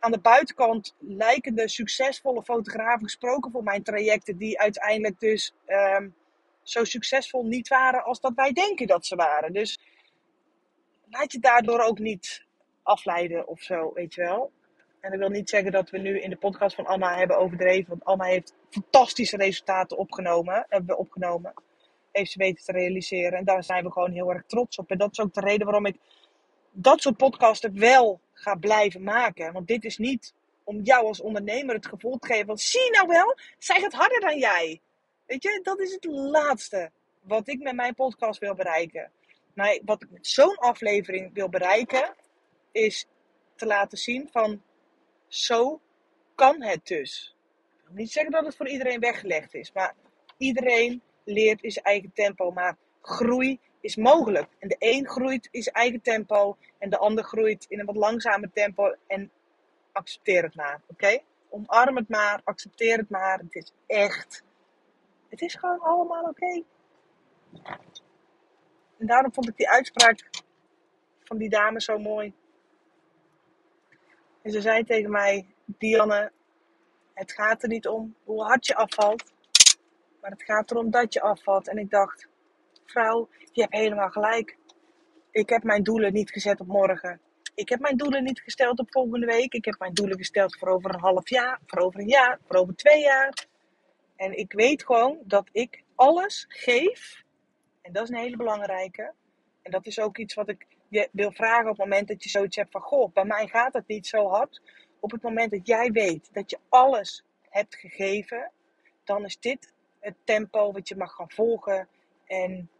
aan 0.00 0.12
de 0.12 0.20
buitenkant 0.20 0.94
lijkende 0.98 1.68
succesvolle 1.68 2.42
fotografen 2.42 3.04
gesproken 3.04 3.50
voor 3.50 3.62
mijn 3.62 3.82
trajecten. 3.82 4.36
Die 4.36 4.60
uiteindelijk 4.60 5.20
dus 5.20 5.54
um, 5.66 6.14
zo 6.62 6.84
succesvol 6.84 7.44
niet 7.44 7.68
waren 7.68 8.04
als 8.04 8.20
dat 8.20 8.32
wij 8.34 8.52
denken 8.52 8.86
dat 8.86 9.06
ze 9.06 9.16
waren. 9.16 9.52
Dus 9.52 9.80
laat 11.10 11.32
je 11.32 11.38
daardoor 11.38 11.80
ook 11.80 11.98
niet 11.98 12.44
afleiden 12.82 13.48
of 13.48 13.60
zo, 13.60 13.92
weet 13.94 14.14
je 14.14 14.20
wel. 14.20 14.52
En 15.00 15.10
dat 15.10 15.18
wil 15.18 15.28
niet 15.28 15.48
zeggen 15.48 15.72
dat 15.72 15.90
we 15.90 15.98
nu 15.98 16.20
in 16.20 16.30
de 16.30 16.36
podcast 16.36 16.74
van 16.74 16.86
Anna 16.86 17.16
hebben 17.16 17.38
overdreven. 17.38 17.88
Want 17.88 18.04
Anna 18.04 18.24
heeft 18.24 18.54
fantastische 18.70 19.36
resultaten 19.36 19.98
opgenomen, 19.98 20.66
hebben 20.68 20.94
we 20.94 21.02
opgenomen. 21.02 21.54
Heeft 22.12 22.30
ze 22.30 22.38
weten 22.38 22.64
te 22.64 22.72
realiseren. 22.72 23.38
En 23.38 23.44
daar 23.44 23.64
zijn 23.64 23.84
we 23.84 23.92
gewoon 23.92 24.12
heel 24.12 24.30
erg 24.30 24.44
trots 24.46 24.78
op. 24.78 24.90
En 24.90 24.98
dat 24.98 25.10
is 25.12 25.20
ook 25.20 25.34
de 25.34 25.40
reden 25.40 25.66
waarom 25.66 25.86
ik 25.86 25.96
dat 26.72 27.00
soort 27.00 27.16
podcasten 27.16 27.78
wel 27.78 28.20
ga 28.40 28.54
blijven 28.54 29.02
maken. 29.02 29.52
Want 29.52 29.66
dit 29.66 29.84
is 29.84 29.98
niet 29.98 30.34
om 30.64 30.80
jou 30.80 31.06
als 31.06 31.20
ondernemer 31.20 31.74
het 31.74 31.86
gevoel 31.86 32.18
te 32.18 32.26
geven 32.26 32.46
van 32.46 32.58
zie 32.58 32.90
nou 32.90 33.06
wel, 33.06 33.36
zij 33.58 33.80
gaat 33.80 33.92
harder 33.92 34.20
dan 34.20 34.38
jij. 34.38 34.80
Weet 35.26 35.42
je, 35.42 35.60
dat 35.62 35.80
is 35.80 35.92
het 35.92 36.04
laatste 36.04 36.90
wat 37.20 37.48
ik 37.48 37.58
met 37.58 37.74
mijn 37.74 37.94
podcast 37.94 38.40
wil 38.40 38.54
bereiken. 38.54 39.10
Maar 39.54 39.78
wat 39.84 40.02
ik 40.02 40.10
met 40.10 40.26
zo'n 40.26 40.56
aflevering 40.56 41.34
wil 41.34 41.48
bereiken, 41.48 42.14
is 42.72 43.06
te 43.54 43.66
laten 43.66 43.98
zien 43.98 44.28
van 44.32 44.62
zo 45.28 45.80
kan 46.34 46.62
het 46.62 46.86
dus. 46.86 47.36
Ik 47.76 47.84
wil 47.86 47.94
niet 47.94 48.12
zeggen 48.12 48.32
dat 48.32 48.44
het 48.44 48.56
voor 48.56 48.68
iedereen 48.68 49.00
weggelegd 49.00 49.54
is, 49.54 49.72
maar 49.72 49.94
iedereen 50.36 51.02
leert 51.24 51.62
in 51.62 51.70
zijn 51.70 51.84
eigen 51.84 52.12
tempo. 52.14 52.50
Maar 52.50 52.76
groei 53.02 53.60
is 53.80 53.96
mogelijk. 53.96 54.48
En 54.58 54.68
de 54.68 54.76
een 54.78 55.08
groeit 55.08 55.48
in 55.50 55.62
zijn 55.62 55.74
eigen 55.74 56.00
tempo 56.00 56.56
en 56.78 56.90
de 56.90 56.98
ander 56.98 57.24
groeit 57.24 57.66
in 57.68 57.80
een 57.80 57.86
wat 57.86 57.96
langzamer 57.96 58.50
tempo. 58.52 58.94
En 59.06 59.30
accepteer 59.92 60.42
het 60.42 60.54
maar, 60.54 60.80
oké? 60.86 61.18
Omarm 61.48 61.96
het 61.96 62.08
maar, 62.08 62.40
accepteer 62.44 62.96
het 62.96 63.10
maar. 63.10 63.38
Het 63.38 63.54
is 63.54 63.72
echt 63.86 64.44
het 65.30 65.40
is 65.40 65.54
gewoon 65.54 65.80
allemaal 65.80 66.24
oké. 66.24 66.62
En 68.98 69.06
daarom 69.06 69.32
vond 69.32 69.48
ik 69.48 69.56
die 69.56 69.70
uitspraak 69.70 70.30
van 71.24 71.38
die 71.38 71.48
dame 71.48 71.80
zo 71.80 71.98
mooi. 71.98 72.32
En 74.42 74.50
ze 74.50 74.60
zei 74.60 74.84
tegen 74.84 75.10
mij, 75.10 75.46
Dianne, 75.64 76.32
het 77.14 77.32
gaat 77.32 77.62
er 77.62 77.68
niet 77.68 77.88
om 77.88 78.14
hoe 78.24 78.42
hard 78.42 78.66
je 78.66 78.74
afvalt, 78.74 79.32
maar 80.20 80.30
het 80.30 80.42
gaat 80.42 80.70
erom 80.70 80.90
dat 80.90 81.12
je 81.12 81.20
afvalt. 81.20 81.68
En 81.68 81.78
ik 81.78 81.90
dacht, 81.90 82.28
vrouw, 82.90 83.28
je 83.52 83.60
hebt 83.60 83.74
helemaal 83.74 84.10
gelijk. 84.10 84.56
Ik 85.30 85.48
heb 85.48 85.62
mijn 85.62 85.82
doelen 85.82 86.12
niet 86.12 86.30
gezet 86.30 86.60
op 86.60 86.66
morgen. 86.66 87.20
Ik 87.54 87.68
heb 87.68 87.80
mijn 87.80 87.96
doelen 87.96 88.24
niet 88.24 88.40
gesteld 88.40 88.78
op 88.78 88.92
volgende 88.92 89.26
week. 89.26 89.52
Ik 89.52 89.64
heb 89.64 89.78
mijn 89.78 89.94
doelen 89.94 90.16
gesteld 90.16 90.58
voor 90.58 90.68
over 90.68 90.94
een 90.94 91.00
half 91.00 91.28
jaar, 91.28 91.60
voor 91.66 91.78
over 91.78 92.00
een 92.00 92.08
jaar, 92.08 92.38
voor 92.46 92.56
over 92.56 92.76
twee 92.76 93.00
jaar. 93.00 93.46
En 94.16 94.38
ik 94.38 94.52
weet 94.52 94.84
gewoon 94.84 95.18
dat 95.24 95.48
ik 95.52 95.82
alles 95.94 96.44
geef. 96.48 97.22
En 97.82 97.92
dat 97.92 98.02
is 98.02 98.08
een 98.08 98.22
hele 98.22 98.36
belangrijke. 98.36 99.12
En 99.62 99.70
dat 99.70 99.86
is 99.86 100.00
ook 100.00 100.18
iets 100.18 100.34
wat 100.34 100.48
ik 100.48 100.66
je 100.88 101.08
wil 101.12 101.32
vragen 101.32 101.70
op 101.70 101.76
het 101.76 101.86
moment 101.86 102.08
dat 102.08 102.22
je 102.22 102.30
zoiets 102.30 102.56
hebt 102.56 102.70
van... 102.70 102.80
Goh, 102.80 103.12
bij 103.12 103.24
mij 103.24 103.46
gaat 103.46 103.72
het 103.72 103.86
niet 103.86 104.06
zo 104.06 104.28
hard. 104.28 104.60
Op 105.00 105.10
het 105.10 105.22
moment 105.22 105.50
dat 105.50 105.66
jij 105.66 105.90
weet 105.90 106.28
dat 106.32 106.50
je 106.50 106.58
alles 106.68 107.24
hebt 107.48 107.76
gegeven... 107.76 108.50
Dan 109.04 109.24
is 109.24 109.38
dit 109.38 109.72
het 110.00 110.14
tempo 110.24 110.72
wat 110.72 110.88
je 110.88 110.96
mag 110.96 111.12
gaan 111.12 111.30
volgen. 111.30 111.88
En 112.26 112.70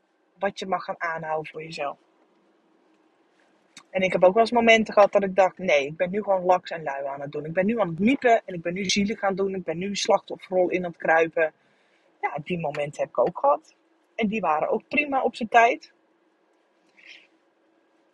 wat 0.41 0.59
je 0.59 0.67
mag 0.67 0.85
gaan 0.85 1.01
aanhouden 1.01 1.51
voor 1.51 1.63
jezelf. 1.63 1.99
En 3.91 4.03
ik 4.03 4.13
heb 4.13 4.25
ook 4.25 4.33
wel 4.33 4.43
eens 4.43 4.53
momenten 4.53 4.95
gehad 4.95 5.13
dat 5.13 5.23
ik 5.23 5.35
dacht: 5.35 5.59
nee, 5.59 5.87
ik 5.87 5.97
ben 5.97 6.11
nu 6.11 6.23
gewoon 6.23 6.45
laks 6.45 6.71
en 6.71 6.83
lui 6.83 7.07
aan 7.07 7.21
het 7.21 7.33
doen. 7.33 7.45
Ik 7.45 7.53
ben 7.53 7.67
nu 7.67 7.81
aan 7.81 7.89
het 7.89 7.99
miepen 7.99 8.43
en 8.45 8.55
ik 8.55 8.63
ben 8.63 8.75
nu 8.75 8.85
zielig 8.85 9.19
gaan 9.19 9.35
doen. 9.35 9.55
Ik 9.55 9.65
ben 9.65 9.79
nu 9.79 9.97
slachtofferrol 9.97 10.69
in 10.69 10.85
het 10.85 10.97
kruipen. 10.97 11.53
Ja, 12.21 12.39
die 12.45 12.59
momenten 12.59 13.01
heb 13.01 13.09
ik 13.09 13.19
ook 13.19 13.39
gehad. 13.39 13.75
En 14.15 14.29
die 14.29 14.41
waren 14.41 14.69
ook 14.69 14.89
prima 14.89 15.23
op 15.23 15.37
zijn 15.37 15.49
tijd. 15.49 15.93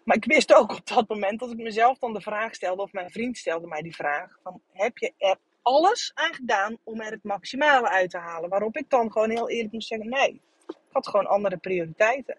Maar 0.05 0.17
ik 0.17 0.25
wist 0.25 0.55
ook 0.55 0.73
op 0.73 0.87
dat 0.87 1.09
moment 1.09 1.41
dat 1.41 1.51
ik 1.51 1.59
mezelf 1.59 1.99
dan 1.99 2.13
de 2.13 2.21
vraag 2.21 2.55
stelde, 2.55 2.83
of 2.83 2.93
mijn 2.93 3.11
vriend 3.11 3.37
stelde 3.37 3.67
mij 3.67 3.83
die 3.83 3.95
vraag: 3.95 4.39
van, 4.43 4.61
heb 4.73 4.99
je 4.99 5.13
er 5.19 5.37
alles 5.63 6.11
aan 6.15 6.35
gedaan 6.35 6.79
om 6.85 7.01
er 7.01 7.11
het 7.11 7.25
maximale 7.25 7.89
uit 7.89 8.11
te 8.11 8.19
halen? 8.19 8.51
Waarop 8.51 8.77
ik 8.77 8.91
dan 8.91 9.13
gewoon 9.13 9.31
heel 9.31 9.51
eerlijk 9.51 9.73
moest 9.73 9.89
zeggen: 9.89 10.09
nee, 10.09 10.41
had 10.97 11.09
gewoon 11.09 11.27
andere 11.27 11.57
prioriteiten. 11.57 12.37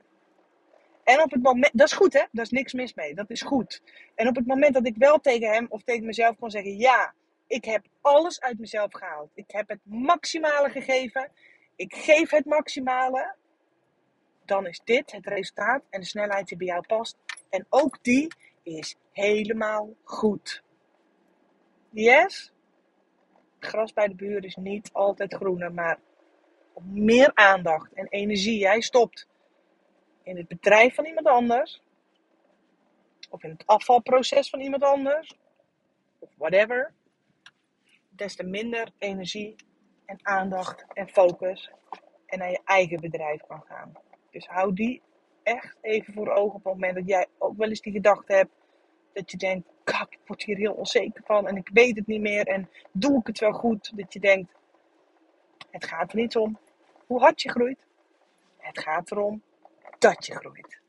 En 1.04 1.22
op 1.22 1.32
het 1.32 1.42
moment, 1.42 1.78
dat 1.78 1.88
is 1.88 1.94
goed 1.94 2.14
hè, 2.14 2.24
daar 2.32 2.46
is 2.46 2.52
niks 2.52 2.74
mis 2.74 2.94
mee, 2.94 3.16
dat 3.16 3.30
is 3.30 3.42
goed. 3.42 3.82
En 4.16 4.28
op 4.28 4.36
het 4.36 4.48
moment 4.48 4.74
dat 4.74 4.86
ik 4.86 4.96
wel 4.98 5.20
tegen 5.20 5.50
hem 5.52 5.66
of 5.70 5.84
tegen 5.84 6.06
mezelf 6.06 6.36
kon 6.38 6.52
zeggen: 6.52 6.78
ja, 6.78 7.14
ik 7.48 7.66
heb 7.66 7.86
alles 8.02 8.42
uit 8.42 8.60
mezelf 8.60 8.94
gehaald. 8.94 9.30
Ik 9.34 9.52
heb 9.52 9.68
het 9.68 9.80
maximale 9.84 10.70
gegeven. 10.70 11.32
Ik 11.76 11.96
geef 11.96 12.30
het 12.30 12.46
maximale. 12.46 13.36
Dan 14.46 14.66
is 14.66 14.82
dit 14.84 15.12
het 15.12 15.26
resultaat 15.26 15.84
en 15.90 16.00
de 16.00 16.06
snelheid 16.06 16.48
die 16.48 16.58
bij 16.58 16.68
jou 16.68 16.86
past. 16.88 17.18
En 17.50 17.66
ook 17.70 17.98
die 18.02 18.28
is 18.64 18.96
helemaal 19.12 19.94
goed. 20.04 20.64
Yes? 21.90 22.52
gras 23.60 23.94
bij 23.94 24.08
de 24.08 24.16
buur 24.16 24.46
is 24.46 24.56
niet 24.56 24.90
altijd 24.94 25.34
groener, 25.34 25.74
maar 25.74 26.00
meer 26.84 27.32
aandacht 27.34 27.94
en 27.94 28.08
energie 28.08 28.58
jij 28.58 28.82
stopt 28.82 29.28
in 30.24 30.38
het 30.38 30.48
bedrijf 30.48 30.96
van 30.96 31.06
iemand 31.06 31.28
anders, 31.28 31.82
of 33.30 33.44
in 33.44 33.50
het 33.50 33.66
afvalproces 33.66 34.50
van 34.50 34.60
iemand 34.60 34.84
anders, 34.84 35.38
of 36.20 36.30
whatever, 36.38 36.94
des 38.10 38.36
te 38.36 38.44
minder 38.44 38.92
energie 38.98 39.56
en 40.06 40.20
aandacht 40.22 40.86
en 40.94 41.10
focus 41.10 41.72
en 42.26 42.40
naar 42.40 42.52
je 42.52 42.62
eigen 42.66 43.02
bedrijf 43.02 43.42
kan 43.48 43.64
gaan. 43.68 43.94
Dus 44.32 44.48
hou 44.48 44.74
die 44.74 45.02
echt 45.44 45.78
even 45.82 46.14
voor 46.14 46.30
ogen 46.30 46.56
op 46.56 46.64
het 46.64 46.74
moment 46.74 46.96
dat 46.96 47.08
jij 47.08 47.28
ook 47.38 47.58
wel 47.58 47.70
eens 47.70 47.82
die 47.82 47.94
gedachte 47.94 48.34
hebt 48.34 48.52
dat 49.14 49.32
je 49.32 49.38
denkt, 49.38 49.68
kak, 49.84 50.14
ik 50.14 50.20
word 50.26 50.44
hier 50.44 50.58
heel 50.58 50.74
onzeker 50.74 51.24
van 51.26 51.48
en 51.48 51.56
ik 51.56 51.70
weet 51.74 51.98
het 51.98 52.08
niet 52.08 52.22
meer 52.22 52.48
en 52.48 52.70
doe 52.92 53.20
ik 53.20 53.28
het 53.28 53.40
wel 53.40 53.52
goed? 53.52 53.92
Dat 53.96 54.14
je 54.14 54.20
denkt, 54.20 54.52
het 55.72 55.86
gaat 55.86 56.12
er 56.12 56.18
niet 56.18 56.38
om 56.38 56.60
hoe 57.08 57.20
hard 57.20 57.42
je 57.42 57.50
groeit. 57.50 57.80
Het 58.58 58.80
gaat 58.80 59.12
erom 59.12 59.42
dat 60.00 60.26
je 60.26 60.36
groeit. 60.36 60.80